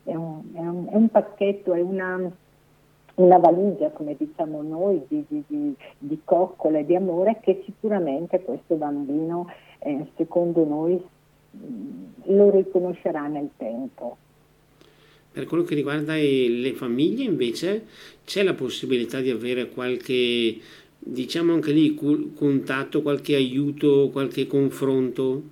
è 0.05 0.15
un, 0.15 0.43
è 0.53 0.61
un, 0.61 0.87
è 0.91 0.95
un 0.97 1.09
pacchetto, 1.09 1.75
è 1.75 1.81
una, 1.81 2.31
una 3.17 3.39
valigia, 3.39 3.91
come 3.91 4.17
diciamo 4.17 4.63
noi, 4.63 5.05
di, 5.09 5.25
di, 5.29 5.45
di, 5.47 5.77
di 5.99 6.21
coccole 6.25 6.85
di 6.85 6.97
amore 6.97 7.39
che 7.41 7.63
sicuramente 7.65 8.43
questo 8.43 8.75
bambino, 8.75 9.47
eh, 9.79 10.07
secondo 10.17 10.65
noi, 10.65 11.03
lo 12.27 12.51
riconoscerà 12.51 13.27
nel 13.27 13.51
tempo. 13.57 14.17
Per 15.33 15.47
quello 15.47 15.65
che 15.65 15.75
riguarda 15.75 16.15
le 16.15 16.73
famiglie 16.75 17.25
invece 17.25 17.87
c'è 18.25 18.43
la 18.43 18.55
possibilità 18.55 19.21
di 19.21 19.31
avere 19.31 19.69
qualche, 19.69 20.57
diciamo 20.99 21.53
anche 21.53 21.73
lì, 21.73 21.95
contatto, 21.95 23.03
qualche 23.03 23.35
aiuto, 23.35 24.11
qualche 24.13 24.47
confronto? 24.47 25.43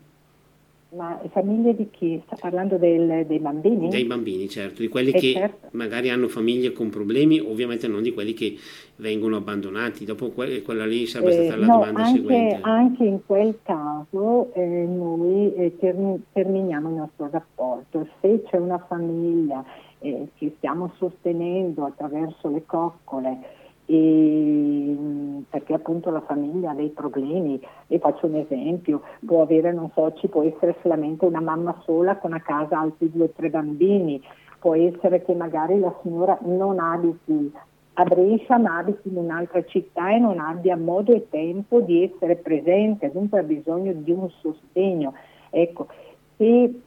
Ma 0.94 1.18
famiglie 1.30 1.74
di 1.74 1.88
chi? 1.90 2.20
Sta 2.26 2.36
parlando 2.38 2.76
del, 2.76 3.24
dei 3.26 3.38
bambini? 3.38 3.88
Dei 3.88 4.04
bambini, 4.04 4.46
certo, 4.46 4.82
di 4.82 4.88
quelli 4.88 5.10
e 5.10 5.16
eh, 5.16 5.20
che 5.20 5.32
certo. 5.32 5.68
magari 5.72 6.10
hanno 6.10 6.28
famiglie 6.28 6.72
con 6.72 6.90
problemi, 6.90 7.38
ovviamente 7.38 7.88
non 7.88 8.02
di 8.02 8.12
quelli 8.12 8.34
che 8.34 8.56
vengono 8.96 9.36
abbandonati. 9.36 10.04
Dopo 10.04 10.30
quella 10.32 10.84
lì 10.84 11.06
sarebbe 11.06 11.30
eh, 11.30 11.44
stata 11.44 11.58
la 11.58 11.66
no, 11.66 11.72
domanda 11.78 12.02
anche, 12.02 12.18
seguente. 12.18 12.58
Anche 12.60 13.04
in 13.04 13.20
quel 13.24 13.58
caso 13.62 14.52
eh, 14.52 14.84
noi 14.86 15.54
eh, 15.54 15.76
termi, 15.78 16.22
terminiamo 16.30 16.90
il 16.90 16.94
nostro 16.96 17.28
rapporto. 17.30 18.06
Se 18.20 18.42
c'è 18.50 18.58
una 18.58 18.84
famiglia 18.86 19.64
eh, 20.00 20.28
che 20.36 20.52
stiamo 20.58 20.92
sostenendo 20.98 21.86
attraverso 21.86 22.50
le 22.50 22.64
coccole, 22.66 23.38
e, 23.92 24.96
perché 25.50 25.74
appunto 25.74 26.10
la 26.10 26.22
famiglia 26.22 26.70
ha 26.70 26.74
dei 26.74 26.88
problemi. 26.88 27.60
E 27.88 27.98
faccio 27.98 28.26
un 28.26 28.36
esempio, 28.36 29.02
può 29.24 29.42
avere, 29.42 29.72
non 29.72 29.90
so, 29.94 30.12
ci 30.14 30.28
può 30.28 30.42
essere 30.42 30.76
solamente 30.80 31.26
una 31.26 31.40
mamma 31.40 31.78
sola 31.84 32.16
con 32.16 32.32
a 32.32 32.40
casa 32.40 32.78
altri 32.78 33.10
due 33.10 33.24
o 33.24 33.30
tre 33.30 33.50
bambini, 33.50 34.22
può 34.58 34.74
essere 34.74 35.22
che 35.22 35.34
magari 35.34 35.78
la 35.78 35.94
signora 36.02 36.38
non 36.42 36.78
abiti 36.78 37.52
a 37.94 38.04
Brescia 38.04 38.56
ma 38.56 38.78
abiti 38.78 39.08
in 39.08 39.18
un'altra 39.18 39.62
città 39.64 40.10
e 40.10 40.18
non 40.18 40.38
abbia 40.38 40.78
modo 40.78 41.12
e 41.12 41.28
tempo 41.28 41.82
di 41.82 42.02
essere 42.02 42.36
presente, 42.36 43.12
dunque 43.12 43.40
ha 43.40 43.42
bisogno 43.42 43.92
di 43.92 44.10
un 44.10 44.30
sostegno. 44.40 45.12
Ecco, 45.50 45.88
se 46.38 46.80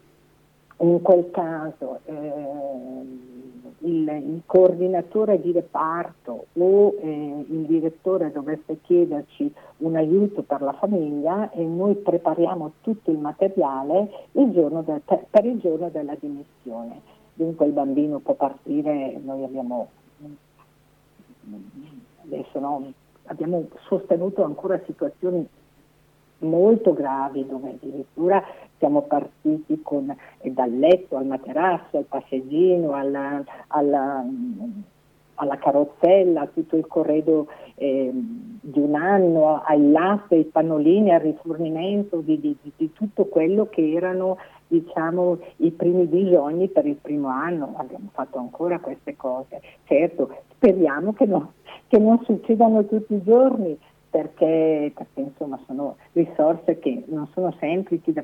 in 0.77 1.01
quel 1.03 1.29
caso 1.29 1.99
eh, 2.05 3.34
il, 3.79 4.07
il, 4.07 4.41
coordinatore 4.45 5.39
di 5.39 5.51
reparto 5.51 6.47
o 6.53 6.95
eh, 6.99 7.45
il 7.47 7.65
direttore 7.65 8.31
dovesse 8.31 8.79
chiederci 8.81 9.53
un 9.77 9.95
aiuto 9.95 10.41
per 10.43 10.61
la 10.61 10.73
famiglia 10.73 11.49
e 11.51 11.63
noi 11.63 11.95
prepariamo 11.95 12.73
tutto 12.81 13.11
il 13.11 13.17
materiale 13.17 14.27
il 14.33 14.51
de, 14.51 15.01
per, 15.03 15.25
per, 15.29 15.45
il 15.45 15.59
giorno 15.59 15.89
della 15.89 16.15
dimissione. 16.19 17.01
dunque 17.33 17.65
il 17.65 17.73
bambino 17.73 18.19
può 18.19 18.33
partire, 18.33 19.19
noi 19.23 19.43
abbiamo, 19.43 19.87
adesso 22.23 22.59
no, 22.59 22.91
abbiamo 23.25 23.67
sostenuto 23.87 24.43
ancora 24.43 24.81
situazioni 24.85 25.47
molto 26.45 26.93
gravi 26.93 27.45
dove 27.45 27.71
addirittura 27.71 28.43
siamo 28.77 29.01
partiti 29.01 29.81
con, 29.81 30.15
eh, 30.39 30.51
dal 30.51 30.71
letto 30.71 31.17
al 31.17 31.25
materasso, 31.25 31.97
al 31.97 32.05
passeggino, 32.05 32.93
alla, 32.93 33.43
alla, 33.67 34.23
alla 35.35 35.57
carrozzella, 35.57 36.47
tutto 36.53 36.75
il 36.75 36.87
corredo 36.87 37.47
eh, 37.75 38.11
di 38.13 38.79
un 38.79 38.95
anno, 38.95 39.61
al 39.63 39.91
latte, 39.91 40.35
ai 40.35 40.45
pannolini, 40.45 41.13
al 41.13 41.21
rifornimento 41.21 42.17
di, 42.17 42.39
di, 42.39 42.55
di, 42.75 42.93
tutto 42.93 43.25
quello 43.25 43.67
che 43.69 43.91
erano 43.91 44.37
diciamo, 44.67 45.37
i 45.57 45.71
primi 45.71 46.05
bisogni 46.05 46.67
per 46.67 46.85
il 46.85 46.95
primo 46.95 47.27
anno. 47.27 47.73
Abbiamo 47.77 48.09
fatto 48.11 48.37
ancora 48.37 48.79
queste 48.79 49.15
cose. 49.15 49.61
Certo, 49.85 50.35
speriamo 50.53 51.13
che, 51.13 51.25
no, 51.25 51.53
che 51.87 51.97
non 51.97 52.19
succedano 52.23 52.85
tutti 52.85 53.13
i 53.13 53.23
giorni, 53.23 53.77
perché, 54.15 54.93
perché 54.95 55.19
insomma, 55.19 55.59
sono 55.65 55.97
risorse 56.13 56.79
che 56.79 57.03
non 57.07 57.27
sono 57.33 57.53
semplici 57.59 58.13
da, 58.13 58.23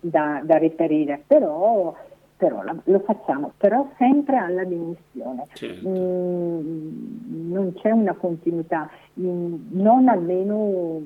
da, 0.00 0.42
da 0.44 0.58
reperire, 0.58 1.22
però, 1.26 1.94
però 2.36 2.62
la, 2.62 2.76
lo 2.84 2.98
facciamo, 2.98 3.52
però 3.56 3.88
sempre 3.96 4.36
alla 4.36 4.64
dimissione. 4.64 5.46
Certo. 5.54 5.88
Mm, 5.88 7.52
non 7.52 7.72
c'è 7.72 7.90
una 7.90 8.12
continuità, 8.12 8.90
mm, 9.18 9.54
non 9.70 10.08
almeno, 10.08 11.00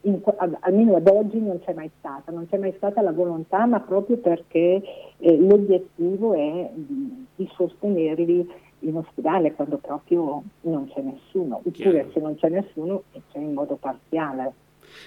in, 0.00 0.22
almeno 0.60 0.96
ad 0.96 1.08
oggi 1.08 1.38
non 1.38 1.60
c'è 1.60 1.74
mai 1.74 1.90
stata, 1.98 2.32
non 2.32 2.46
c'è 2.48 2.56
mai 2.56 2.72
stata 2.78 3.02
la 3.02 3.12
volontà, 3.12 3.66
ma 3.66 3.80
proprio 3.80 4.16
perché 4.16 4.82
eh, 5.18 5.36
l'obiettivo 5.36 6.32
è 6.32 6.70
di, 6.72 7.26
di 7.34 7.50
sostenerli 7.54 8.50
in 8.88 8.96
ospedale 8.96 9.52
quando 9.52 9.78
proprio 9.78 10.42
non 10.62 10.88
c'è 10.88 11.02
nessuno, 11.02 11.56
oppure 11.56 11.72
Chiaro. 11.72 12.10
se 12.12 12.20
non 12.20 12.36
c'è 12.36 12.48
nessuno 12.48 13.02
c'è 13.32 13.38
in 13.38 13.52
modo 13.52 13.76
parziale. 13.76 14.52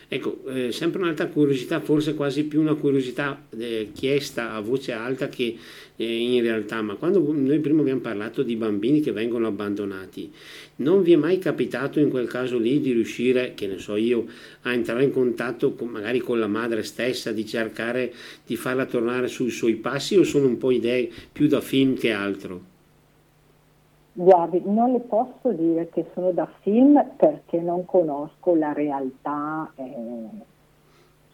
Ecco, 0.07 0.43
eh, 0.47 0.71
sempre 0.71 1.01
un'altra 1.01 1.27
curiosità, 1.27 1.79
forse 1.79 2.13
quasi 2.13 2.45
più 2.45 2.59
una 2.59 2.75
curiosità 2.75 3.45
eh, 3.57 3.91
chiesta 3.93 4.53
a 4.53 4.59
voce 4.59 4.91
alta 4.91 5.29
che 5.29 5.55
eh, 5.95 6.35
in 6.35 6.41
realtà, 6.41 6.81
ma 6.81 6.95
quando 6.95 7.23
noi 7.31 7.59
prima 7.59 7.81
abbiamo 7.81 8.01
parlato 8.01 8.43
di 8.43 8.55
bambini 8.55 8.99
che 8.99 9.11
vengono 9.11 9.47
abbandonati, 9.47 10.31
non 10.77 11.01
vi 11.01 11.13
è 11.13 11.15
mai 11.15 11.39
capitato 11.39 11.99
in 11.99 12.09
quel 12.09 12.27
caso 12.27 12.57
lì 12.57 12.79
di 12.81 12.91
riuscire, 12.91 13.53
che 13.55 13.67
ne 13.67 13.77
so 13.77 13.95
io, 13.95 14.25
a 14.63 14.73
entrare 14.73 15.03
in 15.03 15.11
contatto 15.11 15.73
con, 15.73 15.87
magari 15.87 16.19
con 16.19 16.39
la 16.39 16.47
madre 16.47 16.83
stessa, 16.83 17.31
di 17.31 17.45
cercare 17.45 18.13
di 18.45 18.55
farla 18.55 18.85
tornare 18.85 19.27
sui 19.27 19.49
suoi 19.49 19.75
passi 19.75 20.17
o 20.17 20.23
sono 20.23 20.47
un 20.47 20.57
po' 20.57 20.71
idee 20.71 21.09
più 21.31 21.47
da 21.47 21.61
film 21.61 21.95
che 21.95 22.11
altro? 22.11 22.77
Guardi, 24.19 24.61
non 24.65 24.91
le 24.91 24.99
posso 24.99 25.53
dire 25.53 25.87
che 25.87 26.07
sono 26.13 26.31
da 26.31 26.45
film 26.59 27.01
perché 27.15 27.57
non 27.61 27.85
conosco 27.85 28.53
la 28.53 28.73
realtà 28.73 29.71
eh, 29.75 30.27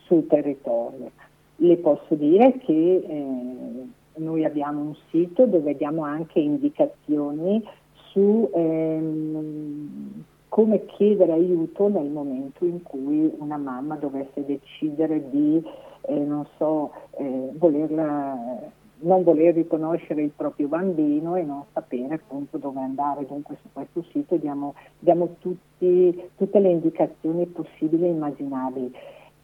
sul 0.04 0.28
territorio. 0.28 1.10
Le 1.56 1.78
posso 1.78 2.14
dire 2.14 2.60
che 2.60 3.04
eh, 3.08 3.88
noi 4.18 4.46
abbiamo 4.46 4.82
un 4.82 4.96
sito 5.10 5.48
dove 5.48 5.76
diamo 5.76 6.04
anche 6.04 6.40
indicazioni 6.40 7.68
su 8.12 8.52
ehm, 8.54 10.24
come 10.48 10.86
chiedere 10.86 11.32
aiuto 11.32 11.88
nel 11.88 12.12
momento 12.12 12.66
in 12.66 12.84
cui 12.84 13.34
una 13.40 13.58
mamma 13.58 13.96
dovesse 13.96 14.46
decidere 14.46 15.28
di, 15.32 15.60
eh, 16.02 16.20
non 16.20 16.46
so, 16.58 16.92
eh, 17.18 17.50
volerla 17.54 18.84
non 19.00 19.24
voler 19.24 19.54
riconoscere 19.54 20.22
il 20.22 20.32
proprio 20.36 20.68
bambino 20.68 21.36
e 21.36 21.44
non 21.44 21.64
sapere 21.74 22.16
appunto 22.16 22.58
dove 22.58 22.80
andare. 22.80 23.26
Dunque 23.26 23.58
su 23.62 23.70
questo 23.72 24.04
sito 24.12 24.38
diamo, 24.38 24.76
diamo 25.00 25.36
tutti, 25.40 26.30
tutte 26.38 26.60
le 26.60 26.70
indicazioni 26.70 27.46
possibili 27.46 28.06
e 28.06 28.10
immaginabili. 28.10 28.94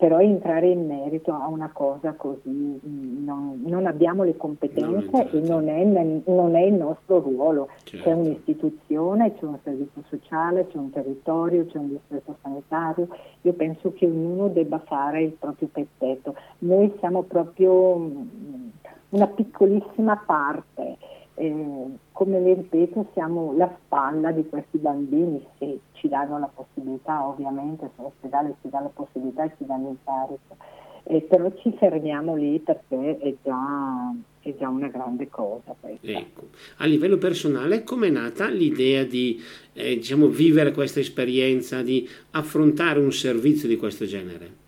Però 0.02 0.20
entrare 0.20 0.68
in 0.68 0.88
merito 0.88 1.32
a 1.32 1.46
una 1.48 1.70
cosa 1.72 2.14
così 2.14 2.50
mm, 2.50 3.24
non, 3.24 3.62
non 3.64 3.86
abbiamo 3.86 4.24
le 4.24 4.36
competenze 4.36 5.30
e 5.30 5.42
non 5.42 5.70
è, 5.70 5.84
non 5.84 6.56
è, 6.56 6.62
il 6.62 6.74
nostro 6.74 7.20
ruolo. 7.20 7.70
Certo. 7.84 8.10
C'è 8.10 8.16
un'istituzione, 8.16 9.36
c'è 9.36 9.46
un 9.46 9.60
servizio 9.64 10.02
sociale, 10.10 10.66
c'è 10.66 10.78
un 10.78 10.90
territorio, 10.90 11.68
c'è 11.68 11.78
un 11.78 11.90
distretto 11.90 12.36
sanitario. 12.42 13.10
Io 13.42 13.54
penso 13.54 13.94
che 13.94 14.08
ognuno 14.08 14.48
debba 14.48 14.80
fare 14.80 15.22
il 15.22 15.34
proprio 15.34 15.68
pezzetto. 15.72 16.34
Noi 16.60 16.92
siamo 16.98 17.22
proprio 17.22 17.98
mm, 17.98 18.70
una 19.12 19.28
piccolissima 19.28 20.18
parte. 20.18 20.98
Eh, 21.36 21.86
come 22.12 22.40
le 22.40 22.54
ripeto, 22.54 23.10
siamo 23.14 23.54
la 23.56 23.74
spalla 23.84 24.32
di 24.32 24.48
questi 24.48 24.78
bambini 24.78 25.44
se 25.58 25.80
ci 25.94 26.08
danno 26.08 26.38
la 26.38 26.50
possibilità, 26.54 27.26
ovviamente 27.26 27.90
se 27.96 28.02
l'ospedale 28.02 28.56
ci 28.62 28.70
dà 28.70 28.82
la 28.82 28.92
possibilità 28.94 29.46
e 29.46 29.54
ci 29.58 29.66
danno 29.66 29.92
il 29.92 29.98
carico. 30.04 30.58
Eh, 31.04 31.22
però 31.22 31.52
ci 31.62 31.74
fermiamo 31.80 32.36
lì 32.36 32.60
perché 32.60 33.18
è 33.18 33.34
già, 33.44 34.14
è 34.42 34.56
già 34.56 34.70
una 34.70 34.88
grande 34.88 35.30
cosa. 35.30 35.76
Ecco. 35.82 36.50
A 36.78 36.86
livello 36.86 37.18
personale, 37.18 37.84
com'è 37.84 38.10
nata 38.10 38.48
l'idea 38.50 39.04
di 39.04 39.42
eh, 39.74 39.96
diciamo, 39.96 40.28
vivere 40.28 40.72
questa 40.72 41.00
esperienza, 41.00 41.82
di 41.82 42.08
affrontare 42.32 43.00
un 43.00 43.12
servizio 43.12 43.68
di 43.68 43.78
questo 43.78 44.06
genere? 44.06 44.61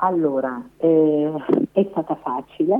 Allora, 0.00 0.62
eh, 0.76 1.32
è 1.72 1.84
stata 1.90 2.14
facile, 2.14 2.76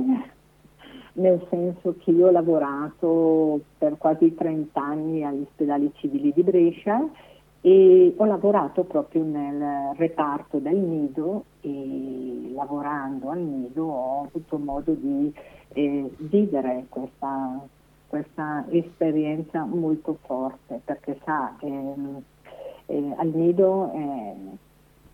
nel 1.13 1.45
senso 1.49 1.95
che 1.99 2.11
io 2.11 2.27
ho 2.27 2.31
lavorato 2.31 3.59
per 3.77 3.97
quasi 3.97 4.33
30 4.33 4.81
anni 4.81 5.25
agli 5.25 5.41
ospedali 5.41 5.91
civili 5.95 6.31
di 6.31 6.43
Brescia 6.43 7.05
e 7.59 8.13
ho 8.15 8.23
lavorato 8.23 8.85
proprio 8.85 9.23
nel 9.23 9.95
reparto 9.97 10.59
del 10.59 10.77
nido 10.77 11.43
e 11.59 12.51
lavorando 12.53 13.31
al 13.31 13.39
nido 13.39 13.83
ho 13.83 14.23
avuto 14.23 14.57
modo 14.57 14.93
di 14.93 15.33
eh, 15.73 16.09
vivere 16.19 16.85
questa, 16.87 17.59
questa, 18.07 18.63
esperienza 18.69 19.65
molto 19.65 20.19
forte 20.21 20.79
perché 20.85 21.19
sa, 21.25 21.53
ehm, 21.59 22.21
eh, 22.85 23.13
al 23.17 23.27
nido 23.27 23.91
eh, 23.93 24.35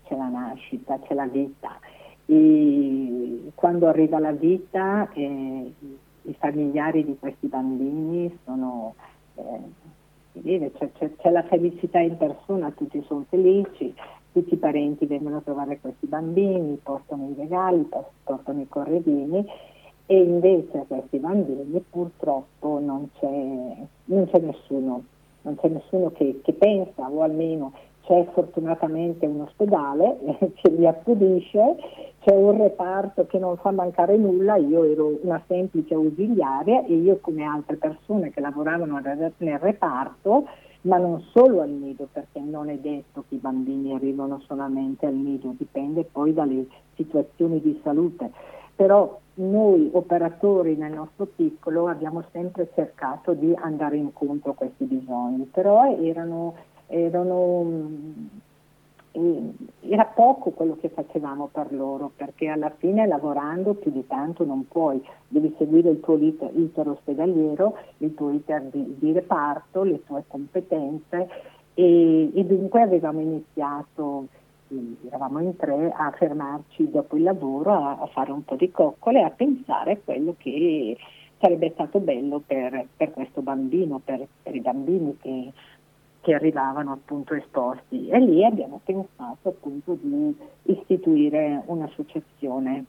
c'è 0.03 0.15
la 0.15 0.27
nascita, 0.27 0.99
c'è 0.99 1.15
la 1.15 1.25
vita 1.25 1.79
e 2.25 3.51
quando 3.55 3.87
arriva 3.87 4.19
la 4.19 4.31
vita 4.31 5.09
eh, 5.13 5.73
i 6.23 6.35
familiari 6.39 7.05
di 7.05 7.17
questi 7.19 7.47
bambini 7.47 8.35
sono, 8.43 8.95
eh, 9.35 10.71
c'è, 10.77 10.91
c'è, 10.93 11.15
c'è, 11.15 11.29
la 11.29 11.43
felicità 11.43 11.99
in 11.99 12.17
persona, 12.17 12.71
tutti 12.71 13.03
sono 13.05 13.25
felici, 13.29 13.93
tutti 14.31 14.55
i 14.55 14.57
parenti 14.57 15.05
vengono 15.05 15.37
a 15.37 15.41
trovare 15.41 15.79
questi 15.79 16.07
bambini, 16.07 16.79
portano 16.81 17.29
i 17.29 17.35
regali, 17.37 17.87
portano 18.23 18.61
i 18.61 18.67
corredini 18.67 19.45
e 20.07 20.21
invece 20.21 20.79
a 20.79 20.85
questi 20.87 21.17
bambini 21.17 21.83
purtroppo 21.89 22.79
non 22.79 23.09
c'è, 23.19 23.27
non 23.27 24.27
c'è 24.29 24.39
nessuno, 24.39 25.03
non 25.41 25.55
c'è 25.55 25.67
nessuno 25.69 26.11
che, 26.11 26.41
che 26.43 26.53
pensa 26.53 27.09
o 27.09 27.21
almeno 27.21 27.73
c'è 28.05 28.25
fortunatamente 28.33 29.25
un 29.25 29.41
ospedale 29.41 30.17
che 30.55 30.69
li 30.69 30.87
accudisce, 30.87 31.75
c'è 32.19 32.35
un 32.35 32.57
reparto 32.57 33.25
che 33.25 33.37
non 33.37 33.57
fa 33.57 33.71
mancare 33.71 34.15
nulla, 34.17 34.55
io 34.55 34.83
ero 34.83 35.19
una 35.21 35.41
semplice 35.47 35.93
ausiliaria 35.93 36.85
e 36.85 36.93
io 36.93 37.17
come 37.19 37.43
altre 37.43 37.75
persone 37.75 38.31
che 38.31 38.41
lavoravano 38.41 38.99
nel 38.99 39.59
reparto, 39.59 40.47
ma 40.81 40.97
non 40.97 41.19
solo 41.31 41.61
al 41.61 41.69
nido, 41.69 42.07
perché 42.11 42.39
non 42.39 42.69
è 42.69 42.77
detto 42.77 43.25
che 43.27 43.35
i 43.35 43.39
bambini 43.39 43.93
arrivano 43.93 44.39
solamente 44.45 45.07
al 45.07 45.15
nido, 45.15 45.53
dipende 45.57 46.03
poi 46.03 46.33
dalle 46.33 46.67
situazioni 46.95 47.59
di 47.59 47.79
salute. 47.83 48.31
Però 48.75 49.19
noi 49.35 49.89
operatori 49.93 50.75
nel 50.75 50.93
nostro 50.93 51.25
piccolo 51.25 51.87
abbiamo 51.87 52.23
sempre 52.31 52.69
cercato 52.75 53.33
di 53.33 53.53
andare 53.55 53.97
incontro 53.97 54.51
a 54.51 54.55
questi 54.55 54.83
bisogni, 54.85 55.45
però 55.45 55.95
erano 55.97 56.53
erano, 56.87 57.63
mm, 59.17 59.49
era 59.89 60.05
poco 60.05 60.51
quello 60.51 60.77
che 60.79 60.89
facevamo 60.89 61.49
per 61.51 61.73
loro, 61.73 62.11
perché 62.15 62.47
alla 62.47 62.71
fine 62.77 63.07
lavorando 63.07 63.73
più 63.73 63.91
di 63.91 64.05
tanto 64.07 64.45
non 64.45 64.67
puoi, 64.67 65.01
devi 65.27 65.53
seguire 65.57 65.89
il 65.89 65.99
tuo 65.99 66.17
iter, 66.17 66.51
iter 66.55 66.87
ospedaliero, 66.87 67.77
il 67.99 68.13
tuo 68.13 68.31
iter 68.31 68.63
di, 68.63 68.95
di, 68.99 69.11
reparto, 69.11 69.83
le 69.83 70.03
tue 70.03 70.23
competenze 70.27 71.29
e, 71.73 72.31
e 72.33 72.45
dunque 72.45 72.81
avevamo 72.81 73.19
iniziato 73.19 74.27
eravamo 75.07 75.39
in 75.41 75.55
tre 75.55 75.91
a 75.95 76.11
fermarci 76.11 76.89
dopo 76.89 77.15
il 77.15 77.23
lavoro 77.23 77.71
a, 77.71 77.97
a, 78.01 78.05
fare 78.07 78.31
un 78.31 78.43
po' 78.43 78.55
di 78.55 78.71
coccole, 78.71 79.21
a 79.21 79.29
pensare 79.29 79.91
a 79.93 79.97
quello 80.03 80.35
che 80.37 80.97
sarebbe 81.39 81.71
stato 81.73 81.99
bello 81.99 82.41
per, 82.45 82.87
per 82.95 83.11
questo 83.11 83.41
bambino, 83.41 84.01
per, 84.03 84.25
per, 84.41 84.55
i 84.55 84.61
bambini 84.61 85.17
che 85.21 85.51
che 86.25 86.33
arrivavano 86.33 86.91
appunto 86.91 87.35
esposti 87.35 88.07
e 88.07 88.19
lì 88.19 88.43
abbiamo 88.43 88.81
pensato 88.83 89.49
appunto 89.49 89.95
di 90.01 90.35
istituire 90.63 91.61
un'associazione 91.67 92.85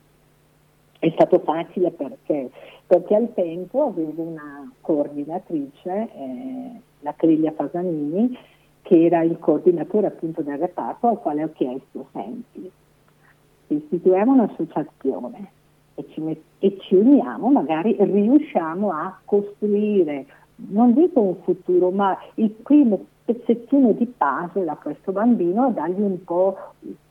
è 0.99 1.11
stato 1.11 1.41
facile 1.41 1.91
perché? 1.91 2.51
Perché 2.87 3.15
al 3.15 3.35
tempo 3.35 3.89
avevo 3.89 4.23
una 4.23 4.73
coordinatrice, 4.81 6.09
eh, 6.15 6.81
la 7.01 7.13
Criglia 7.15 7.53
Fasanini, 7.53 8.39
che 8.81 9.05
era 9.05 9.21
il 9.21 9.39
coordinatore 9.39 10.07
appunto 10.07 10.41
del 10.41 10.57
reparto 10.57 11.09
al 11.09 11.21
quale 11.21 11.45
ho 11.45 11.53
chiesto, 11.53 12.07
senti, 12.13 12.71
istituiamo 13.67 14.33
un'associazione 14.33 15.51
e 15.95 16.07
ci, 16.09 16.23
met- 16.23 16.43
e 16.61 16.79
ci 16.81 16.95
uniamo, 16.95 17.51
magari 17.51 17.95
riusciamo 17.99 18.91
a 18.93 19.21
costruire, 19.27 20.25
non 20.71 20.95
dico 20.95 21.21
un 21.21 21.37
futuro, 21.43 21.91
ma 21.91 22.17
il 22.37 22.49
primo 22.49 23.05
pezzettino 23.27 23.93
di 23.93 24.07
puzzle 24.07 24.71
a 24.71 24.77
questo 24.77 25.11
bambino, 25.11 25.71
dargli 25.73 26.01
un 26.01 26.25
po' 26.25 26.57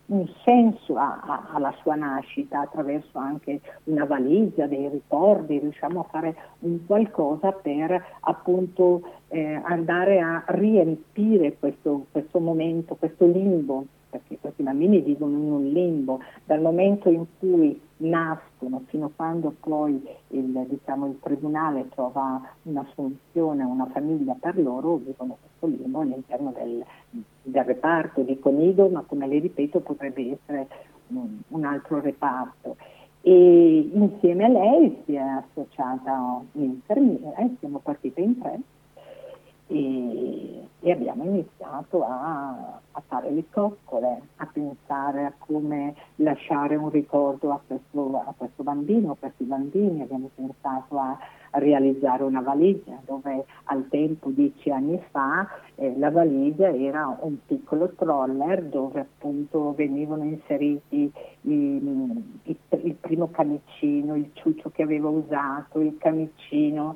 un 0.08 0.28
senso 0.44 0.96
a, 0.96 1.20
a, 1.20 1.48
alla 1.54 1.74
sua 1.82 1.96
nascita 1.96 2.62
attraverso 2.62 3.18
anche 3.18 3.60
una 3.86 4.06
valigia, 4.06 4.66
dei 4.66 4.88
ricordi, 4.88 5.60
riusciamo 5.60 6.00
a 6.00 6.04
fare 6.04 6.36
un 6.60 6.86
qualcosa 6.86 7.52
per 7.52 8.04
appunto 8.22 9.02
eh, 9.28 9.60
andare 9.64 10.20
a 10.20 10.44
riempire 10.48 11.58
questo, 11.58 12.06
questo 12.12 12.40
momento, 12.40 12.96
questo 12.96 13.26
limbo 13.26 13.86
perché 14.16 14.38
questi 14.40 14.64
bambini 14.64 15.02
vivono 15.02 15.38
in 15.38 15.52
un 15.52 15.68
limbo, 15.68 16.22
dal 16.46 16.62
momento 16.62 17.10
in 17.10 17.26
cui 17.38 17.80
nascono 17.98 18.84
fino 18.88 19.08
a 19.08 19.12
quando 19.14 19.54
poi 19.60 20.02
il, 20.30 20.66
diciamo, 20.70 21.08
il 21.08 21.20
tribunale 21.20 21.90
trova 21.90 22.42
una 22.64 22.86
soluzione, 22.94 23.64
una 23.64 23.88
famiglia 23.92 24.36
per 24.40 24.58
loro, 24.58 24.96
vivono 24.96 25.38
questo 25.40 25.55
limbo 25.66 26.02
all'interno 26.02 26.52
del, 26.52 26.84
del 27.42 27.64
reparto 27.64 28.22
di 28.22 28.40
Conido, 28.40 28.88
ma 28.90 29.02
come 29.02 29.28
le 29.28 29.40
ripeto 29.40 29.80
potrebbe 29.80 30.32
essere 30.32 30.68
un, 31.08 31.40
un 31.50 31.66
altro 31.66 32.00
reparto. 32.00 32.78
E 33.22 33.90
insieme 33.92 34.46
a 34.46 34.50
lei 34.50 35.02
si 35.06 35.16
è 35.16 35.20
associata 35.20 36.42
un'infermiera 36.52 37.50
siamo 37.60 37.80
partite 37.80 38.22
in 38.22 38.40
tre. 38.40 38.60
E, 39.68 40.68
e 40.86 40.92
abbiamo 40.92 41.24
iniziato 41.24 42.04
a, 42.04 42.80
a, 42.92 43.04
fare 43.08 43.32
le 43.32 43.46
coccole, 43.50 44.22
a 44.36 44.46
pensare 44.46 45.26
a 45.26 45.34
come 45.36 45.96
lasciare 46.18 46.76
un 46.76 46.92
ricordo 46.92 47.52
a 47.52 47.60
questo, 47.66 48.22
a 48.24 48.34
questo 48.38 48.62
bambino, 48.62 49.14
a 49.14 49.16
questi 49.20 49.44
bambini, 49.46 50.04
abbiamo 50.04 50.30
pensato 50.36 51.00
a, 51.00 51.18
realizzare 51.58 52.24
una 52.24 52.42
valigia 52.42 53.00
dove 53.06 53.46
al 53.66 53.88
tempo, 53.90 54.30
dieci 54.30 54.70
anni 54.70 55.02
fa, 55.12 55.48
eh, 55.76 55.98
la 55.98 56.12
valigia 56.12 56.74
era 56.74 57.18
un 57.22 57.38
piccolo 57.46 57.90
troller 57.96 58.64
dove 58.64 59.00
appunto 59.02 59.74
venivano 59.74 60.24
inseriti 60.24 61.12
i, 61.42 61.52
i, 62.44 62.56
il 62.84 62.96
primo 63.00 63.30
camicino, 63.30 64.16
il 64.16 64.32
ciuccio 64.34 64.70
che 64.72 64.84
aveva 64.84 65.10
usato, 65.10 65.80
il 65.80 65.96
camicino 65.98 66.96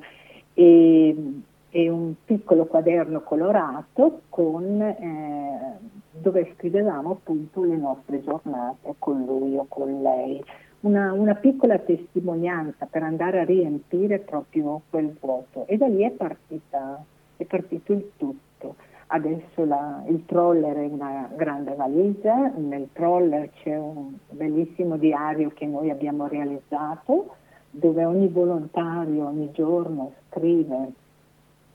e 0.54 1.42
e 1.70 1.88
un 1.88 2.14
piccolo 2.24 2.66
quaderno 2.66 3.22
colorato 3.22 4.22
con, 4.28 4.82
eh, 4.82 5.78
dove 6.10 6.52
scrivevamo 6.56 7.12
appunto 7.12 7.62
le 7.62 7.76
nostre 7.76 8.22
giornate 8.22 8.96
con 8.98 9.24
lui 9.24 9.56
o 9.56 9.66
con 9.68 10.02
lei. 10.02 10.42
Una, 10.82 11.12
una, 11.12 11.34
piccola 11.34 11.78
testimonianza 11.78 12.86
per 12.86 13.02
andare 13.02 13.40
a 13.40 13.44
riempire 13.44 14.18
proprio 14.18 14.80
quel 14.88 15.14
vuoto 15.20 15.66
e 15.66 15.76
da 15.76 15.86
lì 15.86 16.02
è, 16.02 16.10
partita, 16.10 17.04
è 17.36 17.44
partito 17.44 17.92
il 17.92 18.12
tutto. 18.16 18.76
Adesso 19.08 19.64
la, 19.66 20.02
il 20.06 20.24
troller 20.24 20.76
è 20.76 20.86
una 20.86 21.28
grande 21.34 21.74
valigia, 21.74 22.50
nel 22.56 22.88
troller 22.92 23.50
c'è 23.62 23.76
un 23.76 24.14
bellissimo 24.30 24.96
diario 24.96 25.50
che 25.50 25.66
noi 25.66 25.90
abbiamo 25.90 26.26
realizzato 26.28 27.34
dove 27.70 28.04
ogni 28.04 28.28
volontario 28.28 29.26
ogni 29.26 29.50
giorno 29.52 30.12
scrive 30.28 30.92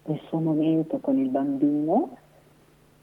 il 0.07 0.19
suo 0.27 0.39
momento 0.39 0.97
con 0.99 1.17
il 1.17 1.29
bambino. 1.29 2.17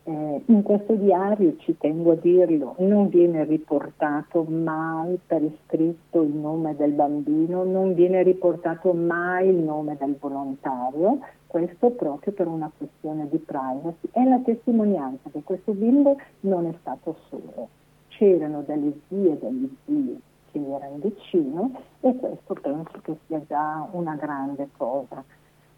Eh, 0.04 0.42
in 0.46 0.62
questo 0.62 0.94
diario, 0.94 1.56
ci 1.58 1.76
tengo 1.78 2.12
a 2.12 2.16
dirlo, 2.16 2.74
non 2.78 3.08
viene 3.08 3.44
riportato 3.44 4.42
mai 4.42 5.16
per 5.24 5.42
iscritto 5.42 6.22
il 6.22 6.34
nome 6.34 6.74
del 6.74 6.90
bambino, 6.90 7.62
non 7.62 7.94
viene 7.94 8.24
riportato 8.24 8.92
mai 8.92 9.48
il 9.48 9.62
nome 9.62 9.96
del 9.96 10.16
volontario, 10.18 11.20
questo 11.46 11.90
proprio 11.90 12.32
per 12.32 12.48
una 12.48 12.68
questione 12.76 13.28
di 13.28 13.38
privacy. 13.38 14.08
È 14.10 14.24
la 14.24 14.40
testimonianza 14.40 15.30
che 15.30 15.42
questo 15.44 15.72
bimbo 15.72 16.16
non 16.40 16.66
è 16.66 16.74
stato 16.80 17.16
solo. 17.28 17.68
C'erano 18.08 18.62
delle 18.66 18.92
zie 19.06 19.32
e 19.32 19.38
degli 19.38 19.76
zii 19.84 20.20
che 20.50 20.58
erano 20.58 20.96
vicino 20.96 21.70
e 22.00 22.16
questo 22.16 22.54
penso 22.60 23.00
che 23.02 23.16
sia 23.26 23.40
già 23.46 23.86
una 23.92 24.16
grande 24.16 24.68
cosa 24.76 25.22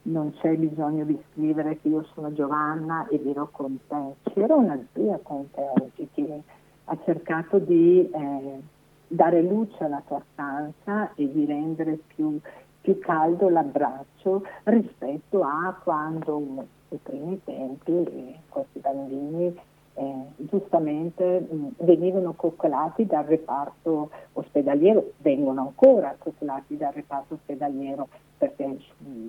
non 0.04 0.32
c'è 0.38 0.54
bisogno 0.56 1.04
di 1.04 1.18
scrivere 1.30 1.78
che 1.80 1.88
io 1.88 2.04
sono 2.12 2.32
Giovanna 2.32 3.06
e 3.08 3.20
dirò 3.22 3.48
con 3.50 3.78
te. 3.86 4.30
C'era 4.32 4.54
una 4.54 4.78
zia 4.92 5.18
con 5.22 5.50
te 5.50 5.60
oggi 5.60 6.08
che 6.12 6.42
ha 6.84 6.98
cercato 7.04 7.58
di 7.58 8.10
eh, 8.10 8.60
dare 9.06 9.42
luce 9.42 9.84
alla 9.84 10.02
tua 10.06 10.22
stanza 10.32 11.12
e 11.14 11.30
di 11.30 11.46
rendere 11.46 11.98
più, 12.06 12.38
più 12.80 12.98
caldo 12.98 13.48
l'abbraccio 13.48 14.44
rispetto 14.64 15.42
a 15.42 15.78
quando 15.82 16.66
ai 16.90 16.98
primi 17.02 17.40
tempi 17.44 18.36
questi 18.48 18.80
bambini 18.80 19.58
eh, 19.94 20.14
giustamente 20.36 21.40
mh, 21.40 21.84
venivano 21.84 22.34
coccolati 22.34 23.06
dal 23.06 23.24
reparto 23.24 24.10
ospedaliero, 24.32 25.12
vengono 25.18 25.60
ancora 25.62 26.14
coccolati 26.18 26.76
dal 26.76 26.92
reparto 26.92 27.34
ospedaliero 27.34 28.08
perché 28.36 28.66
mh, 28.66 29.28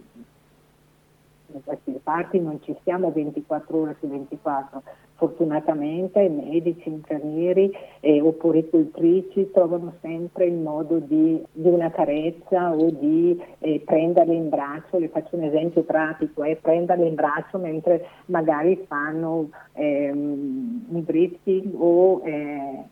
in 1.54 1.64
questi 1.64 1.92
reparti 1.94 2.40
non 2.40 2.62
ci 2.64 2.76
siamo 2.84 3.12
24 3.12 3.78
ore 3.78 3.96
su 4.00 4.08
24. 4.08 4.84
Fortunatamente 5.16 6.28
medici, 6.28 6.90
infermieri 6.90 7.72
e 8.02 8.20
opporicultrici 8.20 9.50
trovano 9.52 9.94
sempre 10.02 10.46
il 10.46 10.56
modo 10.56 11.00
di, 11.00 11.42
di 11.52 11.70
una 11.70 11.90
carezza 11.90 12.74
o 12.74 12.90
di 12.90 13.42
eh, 13.60 13.82
prenderle 13.86 14.34
in 14.34 14.50
braccio, 14.50 14.98
le 14.98 15.08
faccio 15.08 15.38
un 15.38 15.44
esempio 15.44 15.84
pratico, 15.84 16.44
eh, 16.44 16.58
prenderle 16.58 17.08
in 17.08 17.16
braccio 17.16 17.58
mentre 17.58 18.06
magari 18.26 18.84
fanno 18.88 19.50
ehm, 19.74 20.86
un 20.90 21.04
briefing 21.06 21.74
o 21.78 22.22
eh, 22.26 22.84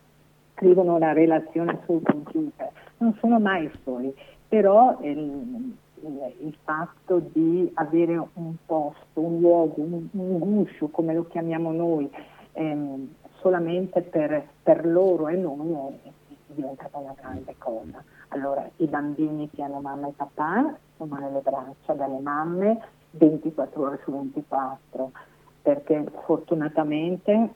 scrivono 0.55 0.95
una 0.95 1.11
relazione 1.11 1.79
sul 1.85 2.01
computer. 2.03 2.71
Non 2.99 3.15
sono 3.19 3.37
mai 3.39 3.69
soli, 3.83 4.13
però 4.47 4.97
ehm, 5.01 5.75
il 6.07 6.55
fatto 6.63 7.19
di 7.19 7.71
avere 7.75 8.17
un 8.33 8.55
posto, 8.65 9.19
un 9.19 9.39
luogo, 9.39 9.81
un, 9.81 10.07
un 10.11 10.39
guscio, 10.39 10.87
come 10.89 11.13
lo 11.13 11.27
chiamiamo 11.27 11.71
noi, 11.71 12.09
ehm, 12.53 13.07
solamente 13.39 14.01
per, 14.01 14.45
per, 14.61 14.85
loro 14.85 15.27
e 15.27 15.35
noi 15.35 15.73
è, 15.73 16.07
è 16.07 16.11
diventata 16.47 16.97
una 16.97 17.15
grande 17.19 17.55
cosa. 17.57 18.03
Allora, 18.29 18.67
i 18.77 18.85
bambini 18.87 19.49
che 19.49 19.61
hanno 19.61 19.79
mamma 19.79 20.07
e 20.07 20.13
papà 20.15 20.75
sono 20.97 21.15
nelle 21.17 21.39
braccia 21.39 21.93
delle 21.93 22.19
mamme 22.19 22.81
24 23.11 23.81
ore 23.81 23.99
su 24.03 24.11
24, 24.11 25.11
perché 25.61 26.03
fortunatamente 26.25 27.53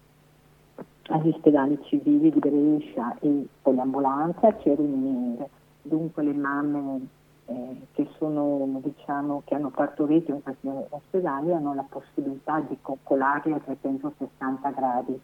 agli 1.10 1.30
ospedali 1.30 1.80
civili 1.84 2.32
di 2.32 2.40
Brescia 2.40 3.18
e 3.20 3.48
poliambulanza 3.62 4.54
c'è 4.56 4.76
Running, 4.76 5.48
dunque 5.82 6.24
le 6.24 6.34
mamme 6.34 7.08
eh, 7.48 7.88
che, 7.94 8.08
sono, 8.18 8.80
diciamo, 8.84 9.42
che 9.46 9.56
hanno 9.56 9.70
partorito 9.70 10.32
in 10.32 10.44
questi 10.44 10.70
ospedali 10.90 11.54
hanno 11.54 11.74
la 11.74 11.86
possibilità 11.88 12.60
di 12.60 12.78
coccolarli 12.82 13.54
a 13.54 13.60
360 13.60 14.70
gradi 14.72 15.20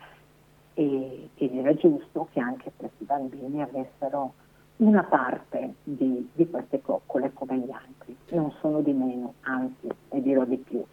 e, 0.73 1.29
ed 1.35 1.55
era 1.55 1.73
giusto 1.75 2.27
che 2.31 2.39
anche 2.39 2.71
questi 2.75 3.03
bambini 3.03 3.61
avessero 3.61 4.33
una 4.77 5.03
parte 5.03 5.75
di, 5.83 6.29
di, 6.33 6.49
queste 6.49 6.81
coccole 6.81 7.31
come 7.33 7.59
gli 7.59 7.71
altri, 7.71 8.17
non 8.29 8.51
sono 8.59 8.81
di 8.81 8.91
meno, 8.91 9.35
anzi, 9.41 9.87
e 10.09 10.21
dirò 10.21 10.45
di 10.45 10.57
più. 10.57 10.83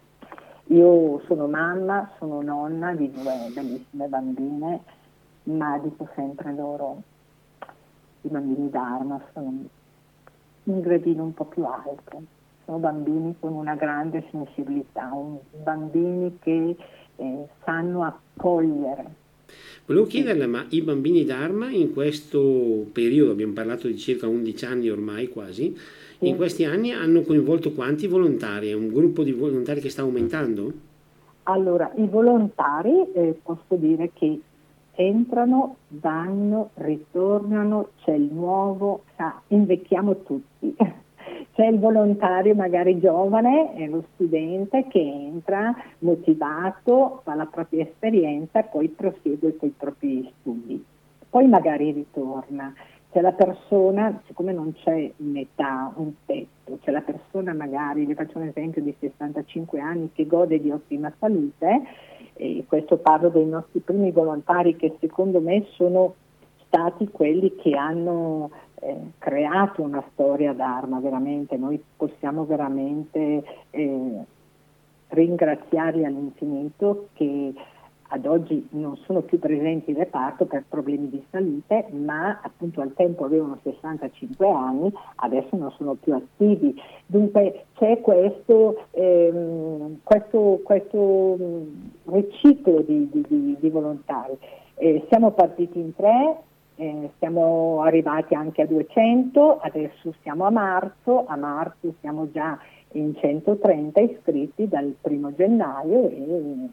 Io 0.65 1.21
sono 1.25 1.47
mamma, 1.47 2.09
sono 2.17 2.41
nonna 2.41 2.93
di 2.93 3.11
due 3.11 3.49
bellissime 3.53 4.07
bambine, 4.07 4.81
ma 5.43 5.77
dico 5.79 6.07
sempre 6.13 6.53
loro, 6.53 7.01
i 8.21 8.27
bambini 8.29 8.69
d'arma 8.69 9.19
sono 9.33 9.63
un 10.71 10.81
gradino 10.81 11.23
un 11.23 11.33
po' 11.33 11.45
più 11.45 11.63
alto. 11.63 12.23
Sono 12.65 12.77
bambini 12.77 13.35
con 13.39 13.53
una 13.53 13.75
grande 13.75 14.25
sensibilità, 14.31 15.11
bambini 15.63 16.37
che 16.39 16.75
eh, 17.15 17.45
sanno 17.63 18.03
accogliere. 18.03 19.19
Volevo 19.85 20.05
chiederle, 20.05 20.45
ma 20.45 20.65
i 20.69 20.81
bambini 20.81 21.25
d'arma 21.25 21.69
in 21.69 21.91
questo 21.91 22.85
periodo, 22.93 23.31
abbiamo 23.31 23.53
parlato 23.53 23.87
di 23.87 23.97
circa 23.97 24.27
11 24.27 24.65
anni 24.65 24.89
ormai 24.89 25.27
quasi, 25.27 25.75
sì. 26.19 26.27
in 26.27 26.37
questi 26.37 26.63
anni 26.63 26.91
hanno 26.91 27.21
coinvolto 27.21 27.73
quanti 27.73 28.07
volontari? 28.07 28.69
È 28.69 28.73
un 28.73 28.87
gruppo 28.87 29.23
di 29.23 29.33
volontari 29.33 29.81
che 29.81 29.89
sta 29.89 30.03
aumentando? 30.03 30.71
Allora, 31.43 31.91
i 31.97 32.07
volontari, 32.07 33.11
eh, 33.13 33.37
posso 33.43 33.75
dire 33.75 34.11
che 34.13 34.39
entrano, 34.95 35.77
vanno, 35.89 36.71
ritornano, 36.75 37.89
c'è 38.03 38.13
il 38.13 38.31
nuovo, 38.31 39.03
sa, 39.15 39.41
invecchiamo 39.47 40.23
tutti. 40.23 40.75
C'è 41.53 41.65
il 41.65 41.79
volontario 41.79 42.55
magari 42.55 42.97
giovane, 42.99 43.73
è 43.73 43.85
lo 43.87 44.05
studente 44.13 44.87
che 44.87 44.99
entra 45.01 45.75
motivato, 45.99 47.21
fa 47.23 47.35
la 47.35 47.45
propria 47.45 47.83
esperienza 47.83 48.63
poi 48.63 48.87
prosegue 48.87 49.57
con 49.57 49.67
i 49.67 49.73
propri 49.77 50.31
studi. 50.39 50.83
Poi 51.29 51.47
magari 51.47 51.91
ritorna. 51.91 52.73
C'è 53.11 53.19
la 53.19 53.33
persona, 53.33 54.21
siccome 54.25 54.53
non 54.53 54.73
c'è 54.73 55.11
un'età, 55.17 55.91
un 55.97 56.13
tetto, 56.25 56.79
c'è 56.81 56.91
la 56.91 57.01
persona 57.01 57.53
magari, 57.53 58.05
vi 58.05 58.13
faccio 58.13 58.37
un 58.37 58.47
esempio 58.47 58.81
di 58.81 58.95
65 58.97 59.81
anni 59.81 60.11
che 60.13 60.25
gode 60.25 60.61
di 60.61 60.71
ottima 60.71 61.11
salute, 61.19 61.81
e 62.41 62.65
questo 62.67 62.97
parlo 62.97 63.29
dei 63.29 63.45
nostri 63.45 63.81
primi 63.81 64.09
volontari 64.09 64.75
che 64.75 64.95
secondo 64.99 65.39
me 65.39 65.67
sono 65.75 66.15
stati 66.65 67.07
quelli 67.09 67.55
che 67.55 67.75
hanno 67.75 68.49
eh, 68.79 68.97
creato 69.19 69.83
una 69.83 70.03
storia 70.11 70.51
d'arma, 70.51 70.99
veramente, 70.99 71.55
noi 71.55 71.79
possiamo 71.95 72.45
veramente 72.45 73.43
eh, 73.69 74.23
ringraziarli 75.09 76.03
all'infinito 76.03 77.09
che 77.13 77.53
ad 78.13 78.25
oggi 78.25 78.67
non 78.71 78.97
sono 79.05 79.21
più 79.21 79.39
presenti 79.39 79.91
in 79.91 79.97
reparto 79.97 80.45
per 80.45 80.65
problemi 80.67 81.09
di 81.09 81.23
salute, 81.29 81.85
ma 81.91 82.39
appunto 82.41 82.81
al 82.81 82.93
tempo 82.93 83.23
avevano 83.23 83.57
65 83.63 84.49
anni, 84.49 84.91
adesso 85.15 85.55
non 85.55 85.71
sono 85.77 85.93
più 85.93 86.13
attivi. 86.13 86.79
Dunque 87.05 87.67
c'è 87.75 88.01
questo, 88.01 88.83
ehm, 88.91 89.99
questo, 90.03 90.59
questo 90.63 91.37
mm, 91.41 91.63
riciclo 92.11 92.81
di, 92.81 93.09
di, 93.11 93.57
di, 93.57 93.69
volontari. 93.69 94.37
Eh, 94.75 95.05
siamo 95.07 95.31
partiti 95.31 95.79
in 95.79 95.95
tre, 95.95 96.37
eh, 96.75 97.11
siamo 97.17 97.81
arrivati 97.81 98.35
anche 98.35 98.61
a 98.61 98.65
200, 98.65 99.59
adesso 99.61 100.13
siamo 100.21 100.45
a 100.45 100.49
marzo, 100.49 101.25
a 101.27 101.37
marzo 101.37 101.93
siamo 102.01 102.29
già 102.31 102.59
in 102.93 103.15
130 103.15 104.01
iscritti 104.01 104.67
dal 104.67 104.95
primo 104.99 105.33
gennaio 105.33 106.09
e, 106.09 106.69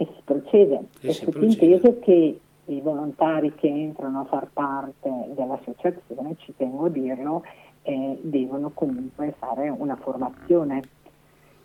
e 0.00 0.06
si 0.06 0.22
procede. 0.24 0.80
E 1.02 1.08
è 1.08 1.12
sottinteso 1.12 1.98
che 1.98 2.40
i 2.64 2.80
volontari 2.80 3.54
che 3.54 3.68
entrano 3.68 4.20
a 4.20 4.24
far 4.24 4.48
parte 4.50 5.10
dell'associazione, 5.34 6.36
ci 6.38 6.54
tengo 6.56 6.86
a 6.86 6.88
dirlo, 6.88 7.44
eh, 7.82 8.18
devono 8.22 8.70
comunque 8.72 9.34
fare 9.38 9.68
una 9.68 9.96
formazione, 9.96 10.80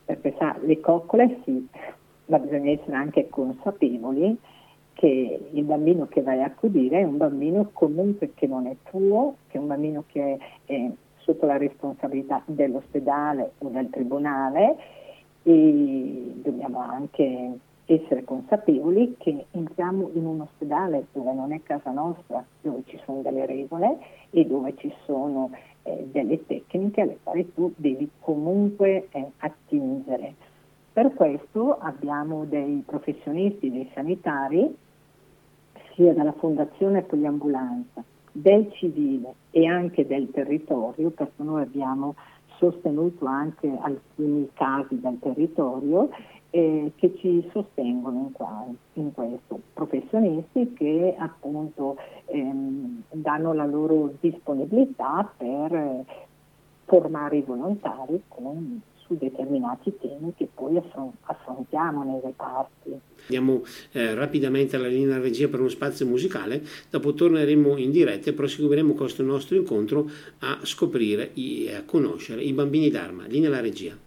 perché 0.03 0.35
sa, 0.37 0.57
le 0.61 0.81
coccole 0.81 1.39
sì, 1.45 1.65
ma 2.25 2.39
bisogna 2.39 2.71
essere 2.71 2.95
anche 2.95 3.29
consapevoli 3.29 4.37
che 4.91 5.47
il 5.51 5.63
bambino 5.63 6.07
che 6.07 6.21
vai 6.21 6.41
a 6.41 6.45
accudire 6.45 6.99
è 6.99 7.03
un 7.03 7.17
bambino 7.17 7.69
comunque 7.71 8.33
che 8.33 8.47
non 8.47 8.67
è 8.67 8.75
tuo, 8.89 9.35
che 9.47 9.57
è 9.57 9.61
un 9.61 9.67
bambino 9.67 10.03
che 10.07 10.37
è 10.65 10.89
sotto 11.17 11.45
la 11.45 11.57
responsabilità 11.57 12.41
dell'ospedale 12.45 13.53
o 13.59 13.69
del 13.69 13.89
tribunale. 13.89 14.75
E 15.43 16.31
dobbiamo 16.41 16.79
anche 16.79 17.59
essere 17.85 18.23
consapevoli 18.23 19.15
che 19.17 19.45
entriamo 19.51 20.11
in 20.13 20.25
un 20.25 20.41
ospedale 20.41 21.05
dove 21.11 21.33
non 21.33 21.51
è 21.51 21.61
casa 21.61 21.91
nostra, 21.91 22.43
dove 22.61 22.83
ci 22.85 22.99
sono 23.05 23.21
delle 23.21 23.45
regole 23.45 23.97
e 24.31 24.45
dove 24.45 24.75
ci 24.77 24.91
sono 25.05 25.51
eh, 25.83 26.07
delle 26.11 26.45
tecniche 26.45 27.01
alle 27.01 27.19
quali 27.21 27.53
tu 27.53 27.71
devi 27.75 28.09
comunque 28.19 29.07
eh, 29.11 29.31
attingere. 29.37 30.33
Per 30.91 31.13
questo 31.13 31.77
abbiamo 31.77 32.45
dei 32.45 32.81
professionisti, 32.85 33.69
dei 33.69 33.89
sanitari 33.93 34.75
sia 35.93 36.13
dalla 36.13 36.33
Fondazione 36.33 37.03
Poliambulanza, 37.03 38.03
del 38.31 38.71
civile 38.73 39.33
e 39.51 39.65
anche 39.65 40.05
del 40.05 40.29
territorio, 40.31 41.09
perché 41.09 41.41
noi 41.43 41.61
abbiamo 41.61 42.15
sostenuto 42.57 43.25
anche 43.25 43.69
alcuni 43.79 44.49
casi 44.53 44.99
del 44.99 45.19
territorio 45.19 46.09
eh, 46.55 46.93
che 46.95 47.13
ci 47.17 47.45
sostengono 47.51 48.17
in, 48.27 48.31
qua, 48.31 48.65
in, 48.93 49.11
questo, 49.11 49.59
professionisti 49.73 50.71
che 50.73 51.13
appunto 51.17 51.97
ehm, 52.27 53.01
danno 53.11 53.51
la 53.51 53.65
loro 53.65 54.13
disponibilità 54.21 55.29
per 55.35 56.05
formare 56.85 57.37
i 57.37 57.41
volontari 57.41 58.21
con 58.29 58.81
su 59.05 59.17
determinati 59.17 59.97
temi 59.99 60.33
che 60.35 60.47
poi 60.51 60.81
affrontiamo 61.23 62.03
nei 62.05 62.21
reparti. 62.23 62.97
Andiamo 63.23 63.61
eh, 63.91 64.13
rapidamente 64.13 64.77
alla 64.77 64.87
linea 64.87 65.19
regia 65.19 65.49
per 65.49 65.59
uno 65.59 65.67
spazio 65.67 66.05
musicale, 66.05 66.63
dopo 66.89 67.13
torneremo 67.13 67.75
in 67.75 67.91
diretta 67.91 68.29
e 68.29 68.33
proseguiremo 68.33 68.93
questo 68.93 69.23
nostro 69.23 69.57
incontro 69.57 70.09
a 70.39 70.59
scoprire 70.63 71.33
e 71.33 71.75
a 71.75 71.83
conoscere 71.83 72.41
i 72.41 72.53
bambini 72.53 72.89
d'arma. 72.89 73.25
Linea 73.27 73.49
alla 73.49 73.61
regia. 73.61 74.04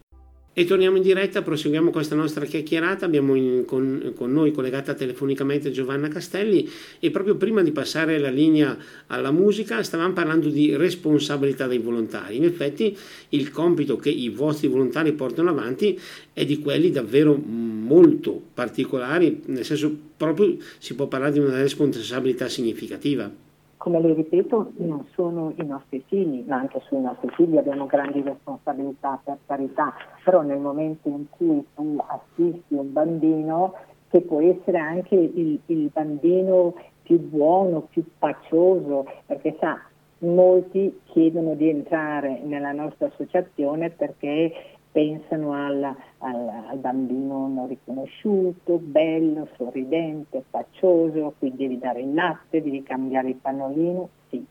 E 0.59 0.64
torniamo 0.64 0.97
in 0.97 1.05
diretta, 1.05 1.42
proseguiamo 1.42 1.92
questa 1.92 2.16
nostra 2.16 2.44
chiacchierata, 2.44 3.07
abbiamo 3.07 3.37
in, 3.37 3.64
con, 3.64 4.12
con, 4.16 4.33
noi 4.33 4.51
collegata 4.51 4.92
telefonicamente 4.92 5.71
Giovanna 5.71 6.09
Castelli. 6.09 6.68
E 6.99 7.12
proprio 7.12 7.37
prima 7.37 7.62
di 7.62 7.71
passare 7.71 8.18
la 8.18 8.29
linea 8.29 8.77
alla 9.07 9.31
musica 9.31 9.81
stavamo 9.85 10.14
parlando 10.14 10.49
di 10.49 10.75
responsabilità 10.75 11.68
dei 11.68 11.79
volontari. 11.79 12.38
In 12.38 12.44
effetti 12.44 12.97
il 13.29 13.53
compito 13.53 13.99
che 13.99 14.11
i 14.11 14.31
vostri 14.31 14.66
volontari 14.66 15.12
portano 15.12 15.51
avanti 15.51 15.97
è 16.33 16.44
di 16.44 16.59
quelli 16.59 16.90
davvero 16.90 17.37
molto 17.37 18.42
particolari, 18.53 19.42
nel 19.44 19.64
senso 19.64 19.97
proprio 20.16 20.57
si 20.79 20.97
può 20.97 21.07
parlare 21.07 21.35
di 21.35 21.38
una 21.38 21.62
responsabilità 21.62 22.49
significativa 22.49 23.33
come 23.78 24.00
le 24.00 24.12
ripeto, 24.12 24.72
non 24.78 25.06
sono 25.14 25.52
i 25.56 25.64
nostri 25.64 26.04
figli, 26.06 26.44
ma 26.46 26.56
anche 26.56 26.80
sui 26.86 27.00
nostri 27.00 27.30
figli 27.30 27.56
abbiamo 27.56 27.86
grandi 27.86 28.20
responsabilità 28.20 29.20
per 29.24 29.38
carità, 29.46 29.94
però 30.24 30.42
nel 30.42 30.58
momento 30.58 31.08
in 31.08 31.24
cui 31.30 31.64
tu 31.74 31.98
assisti 32.06 32.74
un 32.74 32.92
bambino, 32.92 33.74
che 34.10 34.20
può 34.22 34.40
essere 34.40 34.78
anche 34.78 35.14
il, 35.14 35.60
il 35.66 35.90
bambino 35.92 36.74
più 37.02 37.20
buono, 37.20 37.82
più 37.82 38.04
pacioso, 38.18 39.06
perché 39.26 39.56
sa, 39.60 39.80
molti 40.20 41.00
chiedono 41.04 41.54
di 41.54 41.68
entrare 41.68 42.40
nella 42.42 42.72
nostra 42.72 43.06
associazione 43.06 43.90
perché 43.90 44.52
pensano 44.98 45.52
al, 45.52 45.94
al, 46.18 46.48
al, 46.70 46.78
bambino 46.78 47.46
non 47.46 47.68
riconosciuto, 47.68 48.78
bello, 48.78 49.46
sorridente, 49.56 50.42
faccioso, 50.50 51.34
qui 51.38 51.54
devi 51.54 51.78
dare 51.78 52.00
il 52.00 52.12
latte, 52.12 52.61
devi 52.61 52.82
cambiare 52.82 53.28
il 53.28 53.37
pannolino, 53.37 54.08
sì. 54.28 54.44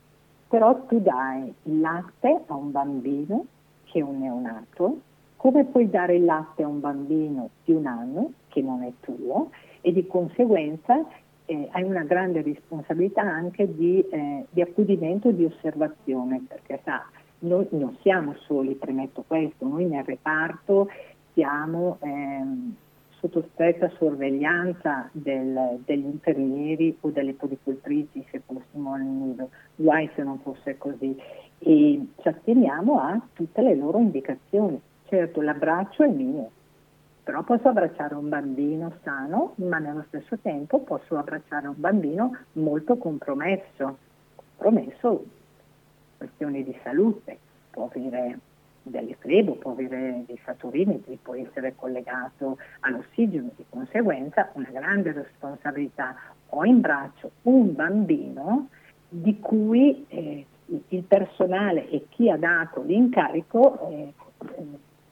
Però 0.48 0.86
tu 0.86 1.02
dai 1.02 1.54
il 1.64 1.82
latte 1.82 2.44
a 2.48 2.56
un 2.56 2.72
bambino 2.72 3.46
che 3.84 4.00
è 4.00 4.02
un 4.02 4.20
neonato, 4.20 5.00
come 5.36 5.66
puoi 5.66 5.90
dare 5.90 6.16
il 6.16 6.24
latte 6.24 6.64
a 6.64 6.68
un 6.68 6.80
bambino 6.80 7.50
di 7.66 7.74
un 7.74 7.86
anno 7.86 8.32
che 8.48 8.62
non 8.62 8.84
è 8.84 8.92
tuo 9.02 9.50
e 9.82 9.92
di 9.92 10.08
conseguenza 10.08 11.06
eh, 11.44 11.68
hai 11.72 11.84
una 11.84 12.04
grande 12.04 12.42
responsabilità 12.42 13.22
anche 13.22 13.74
di, 13.76 14.00
eh, 14.00 14.46
di 14.50 14.62
accudimento 14.62 15.28
e 15.28 15.36
di 15.36 15.44
osservazione, 15.44 16.42
perché 16.48 16.80
sa, 16.86 17.04
noi 17.40 17.68
non 17.72 17.96
siamo 18.02 18.36
soli, 18.46 18.76
premetto 18.76 19.24
questo, 19.26 19.68
noi 19.68 19.86
nel 19.86 20.04
reparto 20.04 20.90
siamo 21.34 21.98
ehm, 22.02 22.76
sotto 23.20 23.48
stretta 23.54 23.90
sorveglianza 23.98 25.10
del, 25.12 25.80
degli 25.86 26.06
infermieri 26.06 26.98
o 27.02 27.10
delle 27.10 27.34
podicultrici 27.34 28.26
se 28.32 28.42
fossimo 28.46 28.94
al 28.94 29.02
nido, 29.02 29.50
guai 29.76 30.10
se 30.16 30.24
non 30.24 30.40
fosse 30.40 30.78
così, 30.78 31.16
e 31.60 32.08
ci 32.22 32.28
atteniamo 32.28 33.00
a 33.00 33.20
tutte 33.34 33.62
le 33.62 33.76
loro 33.76 34.00
indicazioni. 34.00 34.80
Certo, 35.06 35.42
l'abbraccio 35.42 36.04
è 36.04 36.10
mio, 36.10 36.50
però 37.24 37.44
posso 37.44 37.70
abbracciare 37.70 38.14
un 38.16 38.30
bambino 38.30 38.94
sano, 39.04 39.54
ma 39.56 39.78
nello 39.78 40.04
stesso 40.08 40.38
tempo 40.40 40.80
posso 40.80 41.18
abbracciare 41.18 41.68
un 41.68 41.76
bambino 41.78 42.36
molto 42.54 42.98
compromesso, 42.98 43.98
compromesso 44.36 45.24
questioni 46.18 46.64
di 46.64 46.76
salute, 46.84 47.38
può 47.70 47.90
avere 47.94 48.40
delle 48.88 49.16
flebo, 49.20 49.56
può 49.56 49.72
avere 49.72 50.24
dei 50.26 50.40
saturimetri, 50.44 51.20
può 51.22 51.36
essere 51.36 51.76
collegato 51.76 52.58
all'ossigeno, 52.82 53.50
di 53.56 53.66
conseguenza 53.70 54.50
una 54.54 54.70
grande 54.72 55.12
responsabilità. 55.12 56.16
Ho 56.50 56.64
in 56.66 56.82
braccio 56.82 57.32
un 57.44 57.74
bambino 57.76 58.70
di 59.10 59.40
cui 59.40 60.06
eh, 60.08 60.46
il 60.90 61.04
personale 61.04 61.90
e 61.90 62.08
chi 62.10 62.30
ha 62.30 62.38
dato 62.38 62.82
l'incarico 62.82 63.90
eh, 63.90 64.14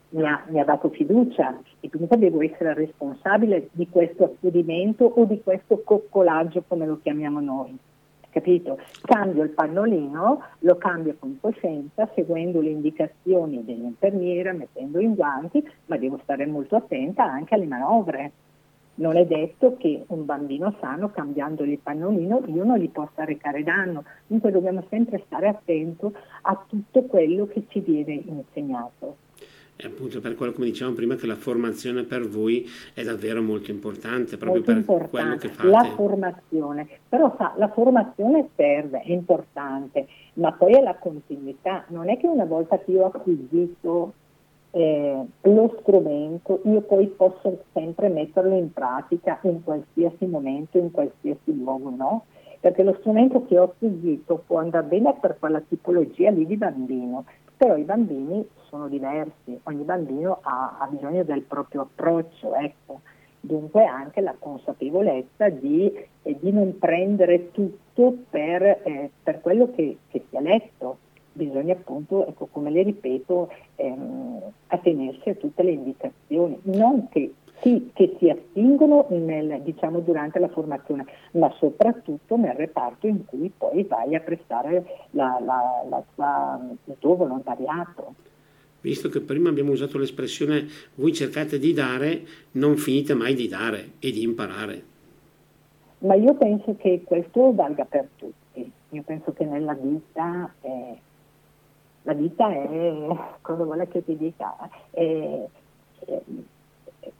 mi, 0.10 0.28
ha, 0.28 0.44
mi, 0.48 0.60
ha, 0.60 0.65
dato 0.65 0.89
fiducia 0.89 1.58
e 1.80 1.89
quindi 1.89 2.18
devo 2.18 2.41
essere 2.41 2.74
responsabile 2.74 3.70
di 3.72 3.88
questo 3.89 4.26
accudimento 4.26 5.06
o 5.06 5.26
di 5.26 5.41
questo 5.41 5.82
coccolaggio 5.84 6.63
come 6.68 6.86
lo 6.86 7.00
chiamiamo 7.02 7.39
noi 7.39 7.78
capito? 8.36 8.78
Cambio 9.04 9.43
il 9.43 9.52
pannolino, 9.52 10.41
lo 10.60 10.76
cambio 10.76 11.15
con 11.17 11.38
coscienza, 11.39 12.10
seguendo 12.13 12.60
le 12.60 12.71
indicazioni 12.71 13.63
dell'infermiera, 13.63 14.52
mettendo 14.52 15.00
in 15.00 15.15
guanti, 15.15 15.65
ma 15.86 15.95
devo 15.95 16.19
stare 16.24 16.45
molto 16.45 16.76
attenta 16.76 17.24
anche 17.24 17.56
alle 17.56 17.65
manovre. 17.65 18.32
Non 18.95 19.15
è 19.15 19.26
detto 19.26 19.78
che 19.78 20.04
un 20.08 20.26
bambino 20.26 20.76
sano, 20.82 21.12
cambiandogli 21.12 21.71
il 21.71 21.80
pannolino, 21.80 22.43
io 22.48 22.65
non 22.65 22.78
gli 22.78 22.89
possa 22.89 23.24
recare 23.24 23.63
danno. 23.63 24.04
Dunque 24.28 24.52
dobbiamo 24.52 24.84
sempre 24.89 25.24
stare 25.26 25.48
attento 25.48 26.12
a 26.41 26.62
tutto 26.67 27.04
quello 27.04 27.48
che 27.48 27.65
ci 27.69 27.80
viene 27.80 28.21
insegnato. 28.26 29.25
E 29.78 29.88
appunto 29.88 30.22
per 30.22 30.36
quello 30.36 30.54
come 30.54 30.68
dicevamo 30.68 30.96
prima 30.96 31.16
che 31.16 31.28
la 31.28 31.36
formazione 31.36 32.04
per 32.04 32.28
voi 32.28 32.66
è 32.94 33.04
davvero 33.04 33.42
molto 33.42 33.72
importante, 33.72 34.38
proprio 34.38 34.64
molto 34.64 34.72
per 34.72 34.78
importante. 34.78 35.10
quello 35.10 35.38
che 35.38 35.50
fate. 35.50 35.68
La 35.68 35.96
formazione, 35.96 36.88
però 37.10 37.36
sa, 37.38 37.54
la 37.58 37.68
formazione 37.68 38.50
serve, 38.56 39.02
è 39.02 39.12
importante, 39.12 40.08
ma 40.36 40.54
poi 40.54 40.76
è 40.76 40.82
la 40.82 40.96
continuità. 40.96 41.84
Non 41.90 42.10
è 42.10 42.18
che 42.18 42.26
una 42.26 42.46
volta 42.46 42.80
che 42.80 42.92
io 42.92 43.04
ho 43.04 43.12
acquisito 43.14 44.14
eh, 44.72 45.26
lo 45.42 45.78
strumento, 45.80 46.62
io 46.66 46.82
poi 46.82 47.08
posso 47.08 47.64
sempre 47.74 48.10
metterlo 48.10 48.56
in 48.56 48.74
pratica 48.74 49.40
in 49.44 49.64
qualsiasi 49.64 50.26
momento, 50.26 50.78
in 50.78 50.92
qualsiasi 50.92 51.58
luogo, 51.58 51.90
no? 51.90 52.26
Perché 52.60 52.84
lo 52.84 52.96
strumento 53.00 53.46
che 53.46 53.58
ho 53.58 53.64
acquisito 53.64 54.44
può 54.46 54.58
andare 54.58 54.86
bene 54.86 55.16
per 55.20 55.38
quella 55.40 55.62
tipologia 55.62 56.30
lì 56.30 56.46
di 56.46 56.58
bambino, 56.58 57.26
però 57.58 57.78
i 57.78 57.84
bambini 57.84 58.48
sono 58.68 58.88
diversi, 58.88 59.60
ogni 59.63 59.84
bambino 59.84 60.39
ha, 60.41 60.78
ha 60.80 60.88
bisogno 60.88 61.24
del 61.24 61.41
proprio 61.44 61.82
approccio, 61.82 62.54
ecco. 62.56 63.02
Dunque 63.39 63.86
anche 63.86 64.22
la 64.22 64.36
consapevolezza 64.38 65.50
di, 65.50 65.94
eh, 66.24 66.38
di 66.39 66.52
non 66.52 66.80
prendere 66.80 67.52
tutto 67.52 68.15
per, 68.30 68.63
eh, 68.63 69.12
per 69.22 69.39
quello 69.41 69.70
che, 69.72 69.98
che 70.10 70.26
si 70.28 70.36
è 70.36 70.41
letto, 70.41 70.98
bisogna 71.32 71.74
appunto, 71.74 72.26
ecco, 72.26 72.48
come 72.48 72.72
le 72.72 72.82
ripeto, 72.82 73.52
ehm, 73.76 74.41
attenersi 74.68 75.30
a 75.30 75.36
tutte 75.36 75.63
le 75.63 75.72
indicazioni, 75.72 76.60
non 76.63 77.08
che, 77.10 77.34
sì, 77.62 77.91
che 77.94 78.15
si 78.20 78.30
attingono 78.30 79.08
nel, 79.10 79.62
diciamo, 79.62 80.00
durante 80.00 80.39
la 80.39 80.50
formazione, 80.50 81.06
ma 81.32 81.52
soprattutto 81.58 82.36
nel 82.38 82.54
reparto 82.54 83.08
in 83.08 83.26
cui 83.26 83.52
poi 83.56 83.84
vai 83.84 84.15
a 84.15 84.20
prestare 84.20 84.86
la, 85.12 85.39
la, 85.44 85.86
la 85.89 86.04
tua, 86.13 86.60
il 86.86 86.96
tuo 87.00 87.15
volontariato. 87.15 88.13
Visto 88.82 89.10
che 89.10 89.22
prima 89.22 89.50
abbiamo 89.50 89.72
usato 89.72 89.98
l'espressione 89.98 90.68
voi 90.96 91.12
cercate 91.12 91.58
di 91.58 91.74
dare, 91.74 92.22
non 92.52 92.78
finite 92.78 93.15
mai 93.15 93.34
di 93.34 93.48
dare 93.48 93.94
e 94.00 94.12
di 94.12 94.22
imparare. 94.22 94.84
Ma 96.00 96.13
io 96.13 96.36
penso 96.36 96.76
che 96.78 97.02
questo 97.04 97.54
valga 97.54 97.86
per 97.86 98.08
tutti. 98.15 98.72
Io 98.89 99.02
penso 99.02 99.34
che 99.34 99.44
nella 99.44 99.74
vita 99.74 100.54
eh, 100.62 101.00
la 102.04 102.13
vita 102.13 102.52
è, 102.52 103.08
cosa 103.41 103.63
vuole 103.63 103.88
che 103.88 104.04
ti 104.04 104.15
dica, 104.15 104.56
è, 104.91 105.44
è 106.06 106.22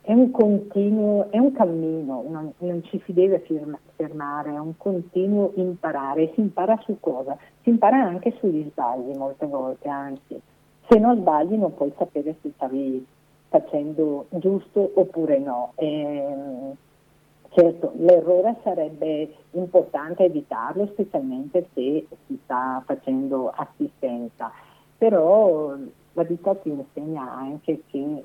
un 0.04 0.30
continuo, 0.30 1.30
è 1.30 1.38
un 1.38 1.52
cammino, 1.52 2.24
non, 2.28 2.52
non 2.58 2.82
ci 2.84 3.00
si 3.04 3.12
deve 3.12 3.40
firma, 3.40 3.78
fermare, 3.94 4.50
è 4.50 4.58
un 4.58 4.76
continuo 4.76 5.52
imparare. 5.56 6.32
Si 6.34 6.40
impara 6.40 6.78
su 6.84 6.98
cosa? 7.00 7.36
Si 7.62 7.70
impara 7.70 8.02
anche 8.02 8.34
sugli 8.38 8.68
sbagli 8.70 9.16
molte 9.16 9.46
volte, 9.46 9.88
anzi, 9.88 10.40
se 10.88 10.98
non 10.98 11.16
sbagli 11.18 11.54
non 11.54 11.74
puoi 11.74 11.92
sapere 11.96 12.36
se 12.40 12.50
stavi 12.54 13.04
facendo 13.48 14.26
giusto 14.30 14.92
oppure 14.94 15.38
no. 15.38 15.72
E, 15.76 15.86
ehm, 15.86 16.76
certo, 17.50 17.92
l'errore 17.96 18.56
sarebbe 18.62 19.34
importante 19.52 20.24
evitarlo, 20.24 20.86
specialmente 20.88 21.68
se 21.74 22.06
si 22.26 22.38
sta 22.44 22.82
facendo 22.84 23.50
assistenza 23.54 24.52
però 24.98 25.74
la 26.14 26.22
vita 26.22 26.54
ti 26.54 26.70
insegna 26.70 27.30
anche 27.30 27.82
che 27.88 28.20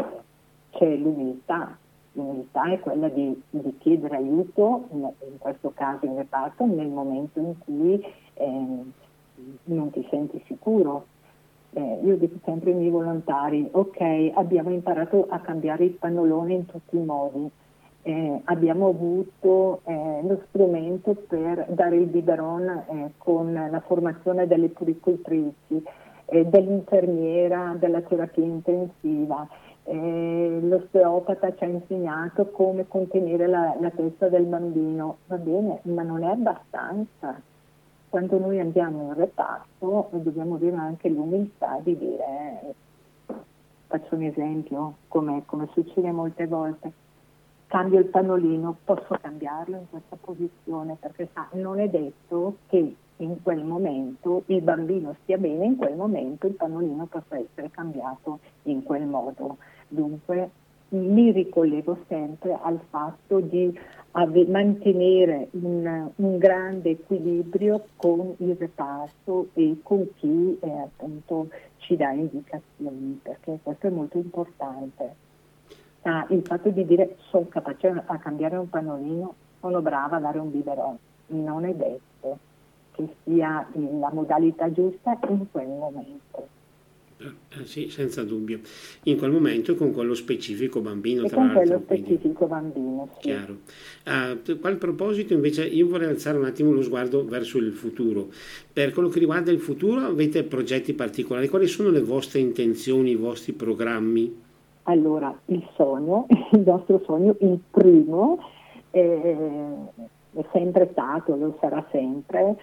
c'è 0.71 0.95
l'umiltà, 0.95 1.77
l'umiltà 2.13 2.71
è 2.71 2.79
quella 2.79 3.09
di, 3.09 3.39
di 3.49 3.77
chiedere 3.79 4.17
aiuto, 4.17 4.87
in, 4.91 4.99
in, 4.99 5.37
questo 5.37 5.71
caso 5.73 6.05
in 6.05 6.17
reparto, 6.17 6.65
nel 6.65 6.87
momento 6.87 7.39
in 7.39 7.57
cui 7.59 8.03
eh, 8.33 8.77
non 9.65 9.89
ti 9.91 10.05
senti 10.09 10.41
sicuro. 10.45 11.05
Eh, 11.73 11.99
io 12.03 12.17
dico 12.17 12.37
sempre 12.43 12.71
ai 12.71 12.77
miei 12.77 12.89
volontari, 12.89 13.67
ok, 13.71 14.31
abbiamo 14.33 14.71
imparato 14.71 15.27
a 15.29 15.39
cambiare 15.39 15.85
il 15.85 15.91
pannolone 15.91 16.53
in 16.53 16.65
tutti 16.65 16.97
i 16.97 17.03
modi, 17.03 17.49
eh, 18.03 18.41
abbiamo 18.45 18.87
avuto 18.89 19.81
eh, 19.85 20.19
lo 20.23 20.41
strumento 20.47 21.13
per 21.27 21.67
dare 21.69 21.95
il 21.97 22.07
biberon 22.07 22.67
eh, 22.67 23.11
con 23.17 23.53
la 23.53 23.79
formazione 23.81 24.47
delle 24.47 24.69
puricoltrici, 24.69 25.83
eh, 26.25 26.45
dell'infermiera, 26.45 27.75
della 27.77 28.01
terapia 28.01 28.43
intensiva. 28.43 29.47
Eh, 29.83 30.59
l'osteopata 30.61 31.55
ci 31.55 31.63
ha 31.63 31.67
insegnato 31.67 32.49
come 32.51 32.87
contenere 32.87 33.47
la, 33.47 33.75
la 33.79 33.89
testa 33.89 34.29
del 34.29 34.45
bambino, 34.45 35.17
va 35.27 35.37
bene, 35.37 35.79
ma 35.83 36.03
non 36.03 36.23
è 36.23 36.27
abbastanza. 36.27 37.41
Quando 38.09 38.37
noi 38.37 38.59
andiamo 38.59 39.07
in 39.07 39.13
reparto 39.15 40.09
dobbiamo 40.11 40.55
avere 40.55 40.75
anche 40.75 41.09
l'umiltà 41.09 41.79
di 41.81 41.97
dire, 41.97 42.75
faccio 43.87 44.15
un 44.15 44.23
esempio, 44.23 44.95
come, 45.07 45.43
come 45.45 45.67
succede 45.73 46.11
molte 46.11 46.45
volte, 46.45 46.91
cambio 47.67 47.99
il 47.99 48.07
pannolino, 48.07 48.75
posso 48.83 49.17
cambiarlo 49.21 49.77
in 49.77 49.89
questa 49.89 50.17
posizione 50.19 50.97
perché 50.99 51.29
sa, 51.33 51.47
non 51.53 51.79
è 51.79 51.87
detto 51.87 52.57
che 52.67 52.95
in 53.23 53.41
quel 53.41 53.63
momento 53.63 54.43
il 54.47 54.61
bambino 54.61 55.15
stia 55.21 55.37
bene, 55.37 55.65
in 55.65 55.75
quel 55.75 55.95
momento 55.95 56.47
il 56.47 56.53
pannolino 56.53 57.05
possa 57.05 57.37
essere 57.37 57.69
cambiato 57.69 58.39
in 58.63 58.83
quel 58.83 59.05
modo. 59.05 59.57
Dunque 59.87 60.49
mi 60.89 61.31
ricollego 61.31 61.99
sempre 62.07 62.57
al 62.61 62.79
fatto 62.89 63.39
di 63.39 63.77
ave- 64.11 64.45
mantenere 64.45 65.47
un, 65.51 66.09
un, 66.15 66.37
grande 66.37 66.91
equilibrio 66.91 67.85
con 67.95 68.35
il 68.37 68.55
reparto 68.57 69.49
e 69.53 69.77
con 69.83 70.05
chi 70.15 70.57
eh, 70.59 70.69
appunto 70.69 71.47
ci 71.77 71.95
dà 71.95 72.11
indicazioni, 72.11 73.19
perché 73.21 73.59
questo 73.63 73.87
è 73.87 73.89
molto 73.89 74.17
importante. 74.17 75.15
Ah, 76.03 76.25
il 76.29 76.41
fatto 76.43 76.69
di 76.69 76.85
dire 76.85 77.15
sono 77.29 77.47
capace 77.47 77.87
a 77.87 78.17
cambiare 78.17 78.57
un 78.57 78.69
pannolino, 78.69 79.33
sono 79.59 79.81
brava 79.81 80.17
a 80.17 80.19
dare 80.19 80.39
un 80.39 80.51
biberon, 80.51 80.97
non 81.27 81.63
è 81.63 81.73
detto 81.73 82.10
che 82.91 83.07
sia 83.23 83.67
la 83.73 84.11
modalità 84.13 84.71
giusta 84.71 85.17
in 85.29 85.45
quel 85.51 85.67
momento. 85.67 86.59
Eh, 87.23 87.65
sì, 87.65 87.89
senza 87.89 88.23
dubbio. 88.23 88.59
In 89.03 89.17
quel 89.17 89.31
momento 89.31 89.75
con 89.75 89.91
quello 89.91 90.15
specifico 90.15 90.81
bambino, 90.81 91.25
e 91.25 91.27
tra 91.27 91.35
con 91.35 91.47
l'altro. 91.47 91.63
quello 91.63 91.83
specifico 91.85 92.47
bambino, 92.47 93.09
sì. 93.13 93.19
Chiaro. 93.19 93.57
A 94.05 94.35
qual 94.59 94.77
proposito 94.77 95.33
invece 95.33 95.65
io 95.65 95.87
vorrei 95.87 96.09
alzare 96.09 96.37
un 96.37 96.45
attimo 96.45 96.71
lo 96.71 96.81
sguardo 96.81 97.23
verso 97.25 97.59
il 97.59 97.71
futuro. 97.73 98.29
Per 98.73 98.91
quello 98.91 99.09
che 99.09 99.19
riguarda 99.19 99.51
il 99.51 99.59
futuro 99.59 100.01
avete 100.01 100.43
progetti 100.43 100.93
particolari? 100.93 101.47
Quali 101.47 101.67
sono 101.67 101.89
le 101.89 102.01
vostre 102.01 102.39
intenzioni, 102.39 103.11
i 103.11 103.15
vostri 103.15 103.53
programmi? 103.53 104.49
Allora, 104.83 105.37
il 105.45 105.67
sogno, 105.75 106.25
il 106.53 106.63
nostro 106.65 107.01
sogno, 107.05 107.35
il 107.41 107.59
primo, 107.69 108.39
eh, 108.89 109.37
è 110.33 110.45
sempre 110.51 110.89
stato, 110.91 111.35
lo 111.35 111.55
sarà 111.59 111.85
sempre, 111.91 112.57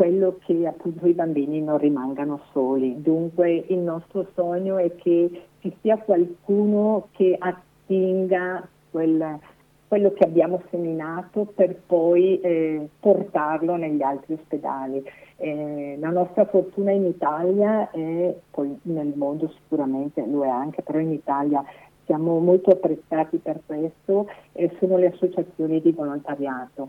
quello 0.00 0.38
che 0.46 0.66
appunto 0.66 1.06
i 1.06 1.12
bambini 1.12 1.60
non 1.60 1.76
rimangano 1.76 2.40
soli. 2.52 3.02
Dunque 3.02 3.66
il 3.68 3.80
nostro 3.80 4.26
sogno 4.34 4.78
è 4.78 4.96
che 4.96 5.42
ci 5.58 5.76
sia 5.82 5.98
qualcuno 5.98 7.08
che 7.10 7.36
attinga 7.38 8.66
quel, 8.90 9.38
quello 9.86 10.12
che 10.12 10.24
abbiamo 10.24 10.62
seminato 10.70 11.52
per 11.54 11.76
poi 11.84 12.40
eh, 12.40 12.88
portarlo 12.98 13.76
negli 13.76 14.00
altri 14.00 14.38
ospedali. 14.40 15.04
Eh, 15.36 15.98
la 16.00 16.08
nostra 16.08 16.46
fortuna 16.46 16.92
in 16.92 17.04
Italia 17.04 17.90
e 17.90 18.40
poi 18.50 18.74
nel 18.84 19.12
mondo 19.14 19.50
sicuramente 19.50 20.24
lo 20.26 20.44
è 20.44 20.48
anche, 20.48 20.80
però 20.80 20.98
in 20.98 21.12
Italia 21.12 21.62
siamo 22.06 22.38
molto 22.38 22.70
apprezzati 22.70 23.36
per 23.36 23.60
questo, 23.66 24.30
eh, 24.52 24.74
sono 24.78 24.96
le 24.96 25.08
associazioni 25.08 25.82
di 25.82 25.92
volontariato 25.92 26.88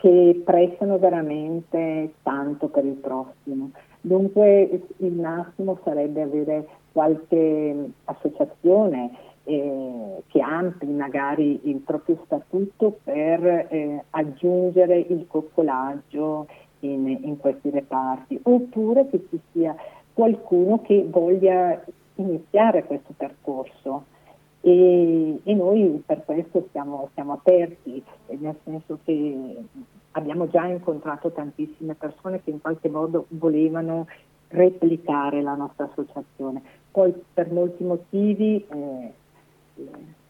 che 0.00 0.40
prestano 0.42 0.98
veramente 0.98 2.14
tanto 2.22 2.68
per 2.68 2.86
il 2.86 2.94
prossimo. 2.94 3.70
Dunque 4.00 4.80
il 4.96 5.12
massimo 5.12 5.78
sarebbe 5.84 6.22
avere 6.22 6.66
qualche 6.90 7.90
associazione 8.04 9.10
eh, 9.44 10.22
che 10.28 10.40
ampli 10.40 10.90
magari 10.90 11.60
il 11.64 11.76
proprio 11.76 12.18
statuto 12.24 12.98
per 13.04 13.44
eh, 13.44 14.04
aggiungere 14.10 14.98
il 14.98 15.26
coccolaggio 15.28 16.46
in, 16.80 17.06
in, 17.22 17.36
questi 17.36 17.68
reparti, 17.68 18.40
oppure 18.44 19.06
che 19.10 19.26
ci 19.28 19.38
sia 19.52 19.76
qualcuno 20.14 20.80
che 20.80 21.06
voglia 21.06 21.78
iniziare 22.14 22.84
questo 22.84 23.12
percorso. 23.14 24.04
E, 24.62 25.40
e, 25.42 25.54
noi 25.54 26.02
per 26.04 26.24
questo 26.24 26.68
siamo, 26.70 27.08
siamo, 27.14 27.32
aperti, 27.32 28.02
nel 28.26 28.56
senso 28.64 28.98
che 29.04 29.56
abbiamo 30.12 30.48
già 30.48 30.66
incontrato 30.66 31.30
tantissime 31.30 31.94
persone 31.94 32.42
che 32.42 32.50
in 32.50 32.60
qualche 32.60 32.88
modo 32.88 33.26
volevano 33.28 34.06
replicare 34.48 35.40
la 35.40 35.54
nostra 35.54 35.84
associazione. 35.84 36.62
Poi 36.90 37.14
per 37.32 37.50
molti 37.50 37.84
motivi 37.84 38.64
eh, 38.68 39.12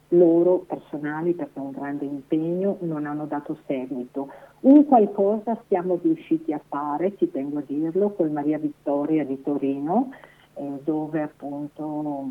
loro 0.09 0.59
personali 0.59 1.33
perché 1.33 1.59
è 1.59 1.63
un 1.63 1.71
grande 1.71 2.05
impegno, 2.05 2.77
non 2.81 3.05
hanno 3.05 3.25
dato 3.25 3.57
seguito. 3.65 4.29
Un 4.61 4.85
qualcosa 4.85 5.59
siamo 5.67 5.99
riusciti 6.01 6.53
a 6.53 6.61
fare, 6.65 7.15
ci 7.17 7.31
tengo 7.31 7.59
a 7.59 7.63
dirlo, 7.65 8.11
col 8.11 8.31
Maria 8.31 8.57
Vittoria 8.57 9.25
di 9.25 9.41
Torino, 9.41 10.11
eh, 10.53 10.79
dove 10.83 11.21
appunto 11.21 12.25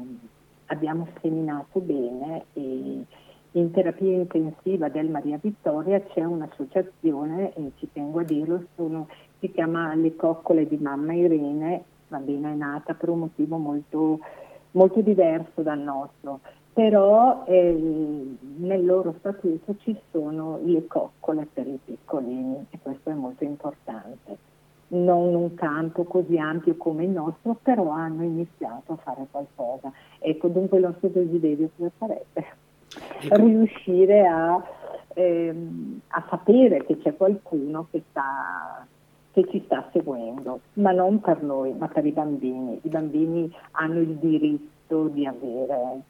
abbiamo 0.71 1.09
seminato 1.21 1.81
bene 1.81 2.45
e 2.55 3.05
in 3.53 3.71
terapia 3.73 4.17
intensiva 4.17 4.89
del 4.89 5.09
Maria 5.09 5.39
Vittoria 5.41 6.01
c'è 6.01 6.23
un'associazione, 6.23 7.53
e 7.55 7.73
ci 7.79 7.89
tengo 7.93 8.21
a 8.21 8.25
dirlo, 8.25 8.65
sono, 8.77 9.09
si 9.41 9.51
chiama 9.51 9.95
Le 9.95 10.15
coccole 10.15 10.69
di 10.69 10.77
mamma 10.77 11.15
Irene, 11.15 11.85
la 12.09 12.19
bambina 12.19 12.51
è 12.51 12.55
nata 12.55 12.95
per 12.95 13.09
un 13.09 13.21
motivo 13.21 13.57
molto, 13.57 14.21
molto 14.73 15.01
diverso 15.01 15.63
dal 15.63 15.81
nostro, 15.81 16.41
però 16.73 17.43
eh, 17.47 18.37
nel 18.59 18.85
loro 18.85 19.17
statuto 19.19 19.75
ci 19.79 19.99
sono 20.13 20.61
le 20.63 20.87
coccole 20.87 21.49
per 21.53 21.67
i 21.67 21.79
piccolini 21.85 22.67
e 22.71 22.79
questo 22.81 23.11
è 23.11 23.15
molto 23.15 23.43
importante. 23.43 24.50
Non 24.93 25.35
un 25.35 25.55
campo 25.55 26.05
così 26.05 26.37
ampio 26.37 26.77
come 26.77 27.05
il 27.05 27.11
nostro, 27.11 27.57
però 27.63 27.91
hanno 27.91 28.25
iniziato 28.25 28.93
a 28.93 28.97
fare 28.97 29.27
qualcosa. 29.31 29.93
Ecco, 30.19 30.49
dunque 30.49 30.79
il 30.79 30.85
nostro 30.85 31.09
desiderio 31.09 31.71
cosa 31.77 31.91
sarebbe? 31.99 32.47
Ecco. 33.21 33.37
Riuscire 33.37 34.27
a, 34.27 34.61
ehm, 35.15 36.01
a 36.09 36.27
sapere 36.29 36.85
che 36.85 36.99
c'è 36.99 37.17
qualcuno 37.17 37.87
che 37.91 38.03
sta 38.11 38.87
che 39.33 39.47
ci 39.49 39.63
sta 39.65 39.89
seguendo, 39.93 40.61
ma 40.75 40.91
non 40.91 41.21
per 41.21 41.43
noi, 41.43 41.73
ma 41.73 41.87
per 41.89 42.05
i 42.05 42.11
bambini. 42.11 42.81
I 42.83 42.89
bambini 42.89 43.53
hanno 43.73 44.01
il 44.01 44.17
diritto 44.17 45.07
di 45.07 45.25
avere 45.25 46.03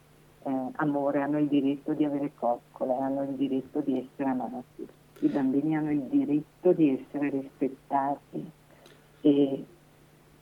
eh, 0.44 0.50
amore, 0.76 1.20
hanno 1.20 1.38
il 1.38 1.48
diritto 1.48 1.92
di 1.92 2.04
avere 2.04 2.32
coccole, 2.34 2.94
hanno 2.94 3.22
il 3.22 3.34
diritto 3.34 3.80
di 3.80 3.98
essere 3.98 4.30
amati. 4.30 4.88
I 5.20 5.28
bambini 5.28 5.76
hanno 5.76 5.90
il 5.90 6.02
diritto 6.04 6.72
di 6.72 6.98
essere 6.98 7.28
rispettati 7.28 8.50
e 9.20 9.64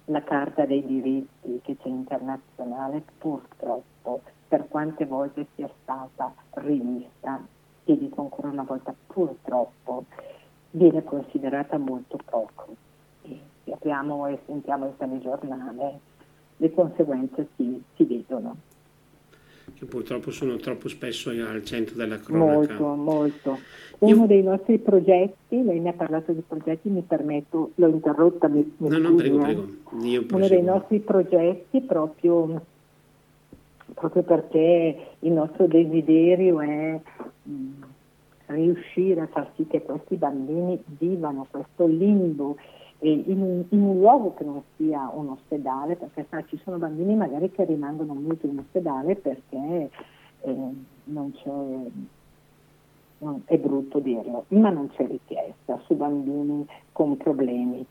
la 0.06 0.22
Carta 0.22 0.64
dei 0.64 0.84
diritti 0.84 1.60
che 1.62 1.76
c'è 1.76 1.88
internazionale 1.88 3.02
purtroppo 3.18 4.22
per 4.48 4.66
quante 4.68 5.04
volte 5.04 5.46
sia 5.54 5.70
stata 5.82 6.32
rivista 6.54 7.44
e 7.84 7.98
dico 7.98 8.22
ancora 8.22 8.48
una 8.48 8.62
volta 8.62 8.94
purtroppo 9.06 10.04
viene 10.70 11.04
considerata 11.04 11.78
molto 11.78 12.18
poco. 12.24 12.76
E 13.22 13.72
apriamo 13.72 14.26
e 14.28 14.38
sentiamo 14.46 14.86
il 14.86 14.96
telegiornale, 14.96 16.00
le 16.56 16.74
conseguenze 16.74 17.48
si, 17.56 17.82
si 17.94 18.04
vedono. 18.04 18.56
Che 19.74 19.84
purtroppo 19.84 20.30
sono 20.30 20.56
troppo 20.56 20.88
spesso 20.88 21.30
al 21.30 21.64
centro 21.64 21.94
della 21.96 22.18
cronaca. 22.18 22.78
Molto, 22.78 22.94
molto. 22.94 23.58
Uno 23.98 24.20
Io... 24.20 24.26
dei 24.26 24.42
nostri 24.42 24.78
progetti, 24.78 25.62
lei 25.62 25.80
mi 25.80 25.88
ha 25.88 25.92
parlato 25.92 26.32
di 26.32 26.42
progetti, 26.46 26.88
mi 26.88 27.02
permetto, 27.02 27.72
l'ho 27.74 27.88
interrotta. 27.88 28.48
Mi, 28.48 28.74
mi 28.78 28.88
no, 28.88 28.98
no, 28.98 29.14
prego, 29.14 29.38
prego. 29.38 29.68
Io 30.02 30.24
Uno 30.30 30.48
dei 30.48 30.62
nostri 30.62 30.98
progetti 31.00 31.80
proprio 31.80 32.62
proprio 33.94 34.22
perché 34.22 35.06
il 35.20 35.32
nostro 35.32 35.66
desiderio 35.66 36.60
è 36.60 37.00
mh, 37.42 37.52
riuscire 38.46 39.22
a 39.22 39.26
far 39.26 39.50
sì 39.56 39.66
che 39.66 39.82
questi 39.82 40.16
bambini 40.16 40.80
vivano 40.98 41.46
questo 41.50 41.86
limbo 41.86 42.56
in 43.00 43.40
un, 43.40 43.64
in, 43.68 43.82
un, 43.82 43.98
luogo 43.98 44.34
che 44.34 44.44
non 44.44 44.62
sia 44.76 45.10
un 45.12 45.28
ospedale, 45.28 45.94
perché 45.94 46.26
sa, 46.28 46.44
ci 46.46 46.58
sono 46.64 46.78
bambini 46.78 47.14
magari 47.14 47.50
che 47.50 47.64
rimangono 47.64 48.14
molto 48.14 48.46
in 48.46 48.58
ospedale 48.58 49.14
perché 49.14 49.90
eh, 50.40 50.56
non 51.04 51.32
c'è, 51.32 51.50
non, 53.18 53.42
è 53.44 53.56
brutto 53.58 54.00
dirlo, 54.00 54.44
ma 54.48 54.70
non 54.70 54.88
c'è 54.88 55.06
richiesta 55.06 55.80
su 55.84 55.94
bambini 55.94 56.66
con 56.92 57.16
problemi. 57.16 57.86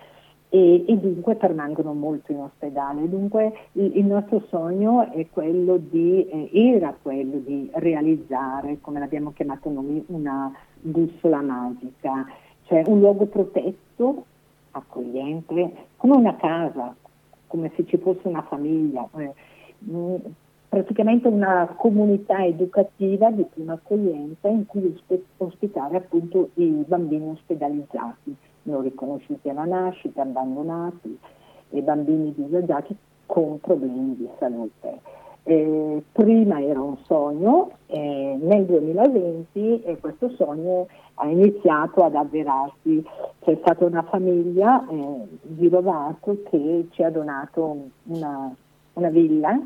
E, 0.49 0.85
e, 0.87 0.97
dunque 0.97 1.35
permangono 1.35 1.93
molto 1.93 2.31
in 2.31 2.39
ospedale. 2.39 3.07
Dunque 3.09 3.51
il, 3.73 3.97
il 3.97 4.05
nostro 4.05 4.43
sogno 4.47 5.09
quello 5.31 5.77
di, 5.77 6.25
eh, 6.27 6.49
era 6.53 6.95
quello 7.01 7.37
di 7.37 7.69
realizzare, 7.73 8.79
come 8.81 8.99
l'abbiamo 8.99 9.31
chiamato 9.33 9.69
noi, 9.69 10.03
una 10.07 10.51
bussola 10.81 11.41
magica, 11.41 12.25
cioè 12.63 12.83
un 12.87 12.99
luogo 12.99 13.25
protetto, 13.25 14.25
accogliente, 14.77 15.87
come 15.97 16.15
una 16.15 16.35
casa, 16.35 16.95
come 17.47 17.71
se 17.75 17.85
ci 17.85 17.97
fosse 17.97 18.27
una 18.27 18.43
famiglia, 18.43 19.07
eh, 19.17 19.33
mm, 19.89 20.15
praticamente 20.69 21.27
una 21.27 21.73
comunità 21.77 22.43
educativa 22.45 23.31
di 23.31 23.43
prima 23.43 23.73
accoglienza 23.73 24.47
in 24.47 24.65
cui 24.65 24.99
ospitare 25.37 25.97
appunto 25.97 26.49
i 26.55 26.83
bambini 26.85 27.29
ospedalizzati, 27.29 28.35
non 28.63 28.81
riconosciuti 28.81 29.49
alla 29.49 29.65
nascita, 29.65 30.23
abbandonati 30.23 31.17
e 31.69 31.81
bambini 31.81 32.33
disagiati 32.35 32.95
con 33.25 33.59
problemi 33.59 34.15
di 34.15 34.27
salute. 34.39 34.99
Eh, 35.43 36.03
prima 36.11 36.61
era 36.61 36.81
un 36.81 36.97
sogno, 37.05 37.71
eh, 37.85 38.37
nel 38.37 38.65
2020 38.65 39.81
eh, 39.83 39.97
questo 39.97 40.29
sogno 40.31 40.87
ha 41.19 41.27
iniziato 41.27 42.03
ad 42.03 42.15
avverarsi. 42.15 43.03
C'è 43.41 43.57
stata 43.61 43.85
una 43.85 44.03
famiglia 44.03 44.85
eh, 44.87 45.27
di 45.41 45.69
Rovato 45.69 46.41
che 46.49 46.87
ci 46.91 47.03
ha 47.03 47.09
donato 47.09 47.89
una, 48.03 48.53
una 48.93 49.09
villa 49.09 49.59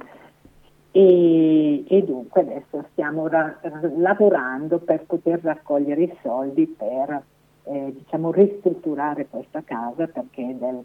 e, 0.91 1.83
e, 1.87 2.03
dunque 2.03 2.41
adesso 2.41 2.85
stiamo 2.91 3.27
ra- 3.27 3.57
lavorando 3.95 4.79
per 4.79 5.05
poter 5.05 5.39
raccogliere 5.41 6.03
i 6.03 6.17
soldi 6.21 6.67
per 6.67 7.23
eh, 7.63 7.93
diciamo, 7.95 8.31
ristrutturare 8.31 9.27
questa 9.27 9.61
casa 9.63 10.07
perché 10.07 10.55
del 10.57 10.81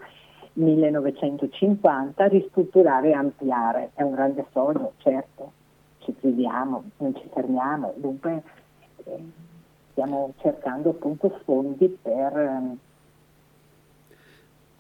1950 0.55 2.27
ristrutturare 2.27 3.11
e 3.11 3.15
ampliare. 3.15 3.91
È 3.95 4.03
un 4.03 4.13
grande 4.13 4.47
sogno, 4.53 4.93
certo, 4.99 5.53
ci 5.99 6.15
chiudiamo, 6.19 6.83
non 6.99 7.15
ci 7.17 7.29
fermiamo, 7.33 7.93
dunque 7.97 8.43
eh, 9.05 9.25
stiamo 9.97 10.35
cercando 10.43 10.91
appunto 10.91 11.41
fondi 11.45 11.89
per, 12.03 12.37
ehm, 12.37 12.77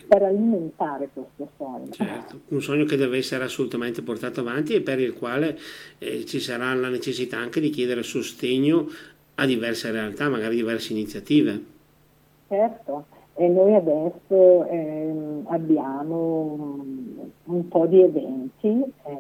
per 0.06 0.22
alimentare 0.22 1.08
questo 1.10 1.48
sogno. 1.56 1.88
Certo, 1.90 2.40
un 2.48 2.60
sogno 2.60 2.84
che 2.84 2.96
deve 2.96 3.16
essere 3.16 3.44
assolutamente 3.44 4.02
portato 4.02 4.40
avanti 4.40 4.74
e 4.74 4.82
per 4.82 5.00
il 5.00 5.14
quale 5.14 5.58
eh, 5.96 6.26
ci 6.26 6.38
sarà 6.38 6.74
la 6.74 6.90
necessità 6.90 7.38
anche 7.38 7.60
di 7.60 7.70
chiedere 7.70 8.02
sostegno 8.02 8.88
a 9.36 9.46
diverse 9.46 9.90
realtà, 9.90 10.28
magari 10.28 10.56
diverse 10.56 10.92
iniziative. 10.92 11.64
Certo, 12.48 13.06
e 13.34 13.48
noi 13.48 13.74
adesso 13.74 14.66
eh, 14.68 15.42
abbiamo 15.46 16.84
un 17.44 17.68
po' 17.68 17.86
di 17.86 18.02
eventi 18.02 18.82
eh, 19.04 19.18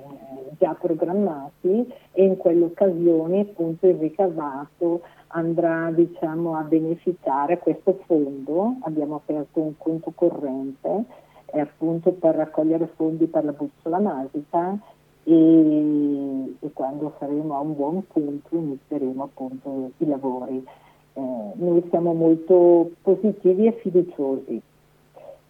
già 0.58 0.74
programmati 0.74 1.90
e 2.12 2.24
in 2.24 2.36
quell'occasione 2.36 3.40
appunto 3.40 3.86
il 3.86 3.96
ricavato 3.96 5.02
andrà 5.36 5.90
diciamo, 5.90 6.56
a 6.56 6.62
beneficiare 6.62 7.58
questo 7.58 8.00
fondo, 8.06 8.76
abbiamo 8.80 9.16
aperto 9.16 9.60
un 9.60 9.76
conto 9.76 10.12
corrente 10.14 11.04
eh, 11.46 11.60
appunto 11.60 12.12
per 12.12 12.34
raccogliere 12.34 12.90
fondi 12.96 13.26
per 13.26 13.44
la 13.44 13.52
bussola 13.52 13.98
magica 13.98 14.76
e, 15.24 16.56
e 16.58 16.70
quando 16.72 17.14
saremo 17.18 17.54
a 17.54 17.60
un 17.60 17.74
buon 17.74 18.06
punto 18.06 18.56
inizieremo 18.56 19.22
appunto 19.22 19.90
i 19.98 20.06
lavori. 20.06 20.66
Eh, 21.12 21.52
noi 21.54 21.86
siamo 21.90 22.12
molto 22.12 22.90
positivi 23.02 23.66
e 23.66 23.72
fiduciosi 23.72 24.60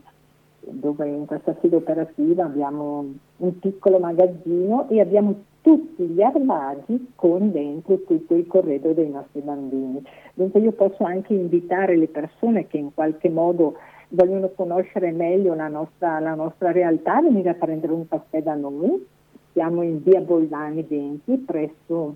dove 0.60 1.08
in 1.08 1.26
questa 1.26 1.56
sede 1.62 1.78
operativa 1.78 2.44
abbiamo 2.44 3.06
un 3.38 3.60
piccolo 3.60 4.00
magazzino 4.00 4.90
e 4.90 5.00
abbiamo 5.00 5.44
tutti 5.62 6.04
gli 6.04 6.22
armadi 6.22 7.12
con 7.16 7.52
dentro 7.52 8.02
tutto 8.04 8.36
il 8.36 8.48
corredo 8.48 8.94
dei 8.94 9.10
nostri 9.10 9.42
bambini. 9.42 10.02
Dunque 10.34 10.60
io 10.60 10.72
posso 10.72 11.04
anche 11.04 11.34
invitare 11.34 11.98
le 11.98 12.08
persone 12.08 12.68
che 12.68 12.78
in 12.78 12.94
qualche 12.94 13.30
modo 13.30 13.76
vogliono 14.10 14.50
conoscere 14.56 15.12
meglio 15.12 15.54
la 15.56 15.68
nostra, 15.68 16.20
la 16.20 16.36
nostra 16.36 16.72
realtà 16.72 17.22
venire 17.22 17.50
a 17.50 17.56
prendere 17.56 17.94
un 17.94 18.08
caffè 18.08 18.42
da 18.42 18.56
noi. 18.56 19.06
Siamo 19.52 19.82
in 19.82 20.02
via 20.04 20.22
Boldani 20.22 20.84
20 20.84 21.38
presso 21.40 22.16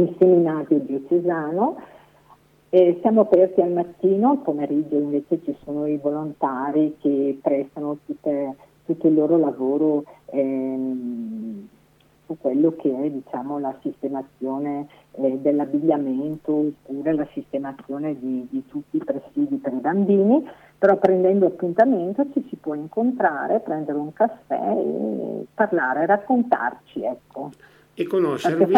il 0.00 0.14
seminario 0.18 0.78
diocesano. 0.78 1.76
Eh, 2.72 2.98
siamo 3.00 3.22
aperti 3.22 3.60
al 3.60 3.72
mattino, 3.72 4.30
al 4.30 4.38
pomeriggio 4.38 4.96
invece 4.96 5.42
ci 5.42 5.56
sono 5.64 5.86
i 5.86 5.96
volontari 5.96 6.96
che 7.00 7.38
prestano 7.42 7.98
tutte, 8.06 8.54
tutto 8.86 9.08
il 9.08 9.14
loro 9.14 9.36
lavoro 9.38 10.04
ehm, 10.26 11.68
su 12.26 12.36
quello 12.40 12.76
che 12.76 12.94
è 12.96 13.10
diciamo, 13.10 13.58
la 13.58 13.76
sistemazione 13.82 14.86
eh, 15.12 15.38
dell'abbigliamento 15.40 16.52
oppure 16.52 17.12
la 17.12 17.26
sistemazione 17.32 18.16
di, 18.16 18.46
di, 18.48 18.64
tutti 18.68 18.98
i 18.98 19.04
presidi 19.04 19.56
per 19.56 19.72
i 19.72 19.80
bambini, 19.80 20.48
però 20.78 20.96
prendendo 20.96 21.46
appuntamento 21.46 22.24
ci 22.32 22.46
si 22.48 22.54
può 22.54 22.74
incontrare, 22.74 23.58
prendere 23.58 23.98
un 23.98 24.12
caffè 24.12 24.76
e 24.76 25.46
parlare, 25.52 26.06
raccontarci. 26.06 27.02
Ecco 27.02 27.50
e 28.02 28.06
conoscervi 28.06 28.74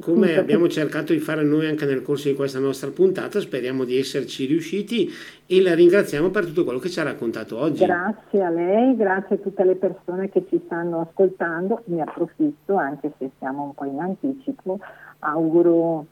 come 0.00 0.36
abbiamo 0.36 0.66
cercato 0.68 1.12
di 1.12 1.18
fare 1.18 1.42
noi 1.42 1.66
anche 1.66 1.84
nel 1.84 2.02
corso 2.02 2.28
di 2.28 2.34
questa 2.34 2.58
nostra 2.58 2.90
puntata. 2.90 3.38
Speriamo 3.38 3.84
di 3.84 3.98
esserci 3.98 4.46
riusciti 4.46 5.10
e 5.46 5.62
la 5.62 5.74
ringraziamo 5.74 6.30
per 6.30 6.46
tutto 6.46 6.64
quello 6.64 6.78
che 6.78 6.88
ci 6.88 7.00
ha 7.00 7.04
raccontato 7.04 7.58
oggi. 7.58 7.84
Grazie 7.84 8.42
a 8.42 8.50
lei, 8.50 8.96
grazie 8.96 9.36
a 9.36 9.38
tutte 9.38 9.64
le 9.64 9.74
persone 9.74 10.30
che 10.30 10.46
ci 10.48 10.60
stanno 10.64 11.00
ascoltando. 11.00 11.82
Mi 11.86 12.00
approfitto, 12.00 12.76
anche 12.76 13.12
se 13.18 13.30
siamo 13.38 13.64
un 13.64 13.74
po' 13.74 13.84
in 13.84 14.00
anticipo, 14.00 14.78
auguro 15.20 16.06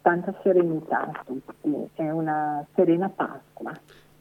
tanta 0.00 0.34
serenità 0.42 1.00
a 1.00 1.22
tutti 1.24 1.88
e 1.94 2.10
una 2.10 2.64
serena 2.74 3.08
Pasqua. 3.08 3.72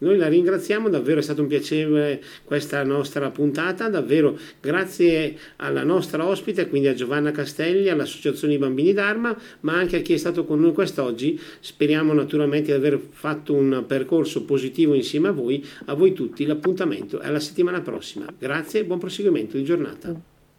Noi 0.03 0.17
la 0.17 0.27
ringraziamo, 0.27 0.89
davvero 0.89 1.19
è 1.19 1.23
stato 1.23 1.41
un 1.41 1.47
piacere 1.47 2.21
questa 2.43 2.83
nostra 2.83 3.29
puntata, 3.29 3.87
davvero 3.87 4.37
grazie 4.59 5.37
alla 5.55 5.83
nostra 5.83 6.27
ospite, 6.27 6.67
quindi 6.67 6.89
a 6.89 6.93
Giovanna 6.93 7.31
Castelli, 7.31 7.87
all'Associazione 7.89 8.57
Bambini 8.57 8.91
d'Arma, 8.91 9.33
ma 9.61 9.75
anche 9.75 9.97
a 9.97 9.99
chi 10.01 10.11
è 10.11 10.17
stato 10.17 10.43
con 10.43 10.59
noi 10.59 10.73
quest'oggi. 10.73 11.39
Speriamo 11.61 12.11
naturalmente 12.11 12.65
di 12.65 12.77
aver 12.77 12.99
fatto 12.99 13.53
un 13.53 13.85
percorso 13.87 14.43
positivo 14.43 14.93
insieme 14.93 15.29
a 15.29 15.31
voi, 15.31 15.65
a 15.85 15.93
voi 15.93 16.11
tutti. 16.11 16.45
L'appuntamento 16.45 17.19
è 17.21 17.29
la 17.31 17.39
settimana 17.39 17.79
prossima. 17.79 18.25
Grazie 18.37 18.81
e 18.81 18.85
buon 18.85 18.99
proseguimento 18.99 19.55
di 19.55 19.63
giornata. 19.63 20.13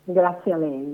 Grazie 0.05 0.53
a 0.53 0.57
lei. 0.57 0.92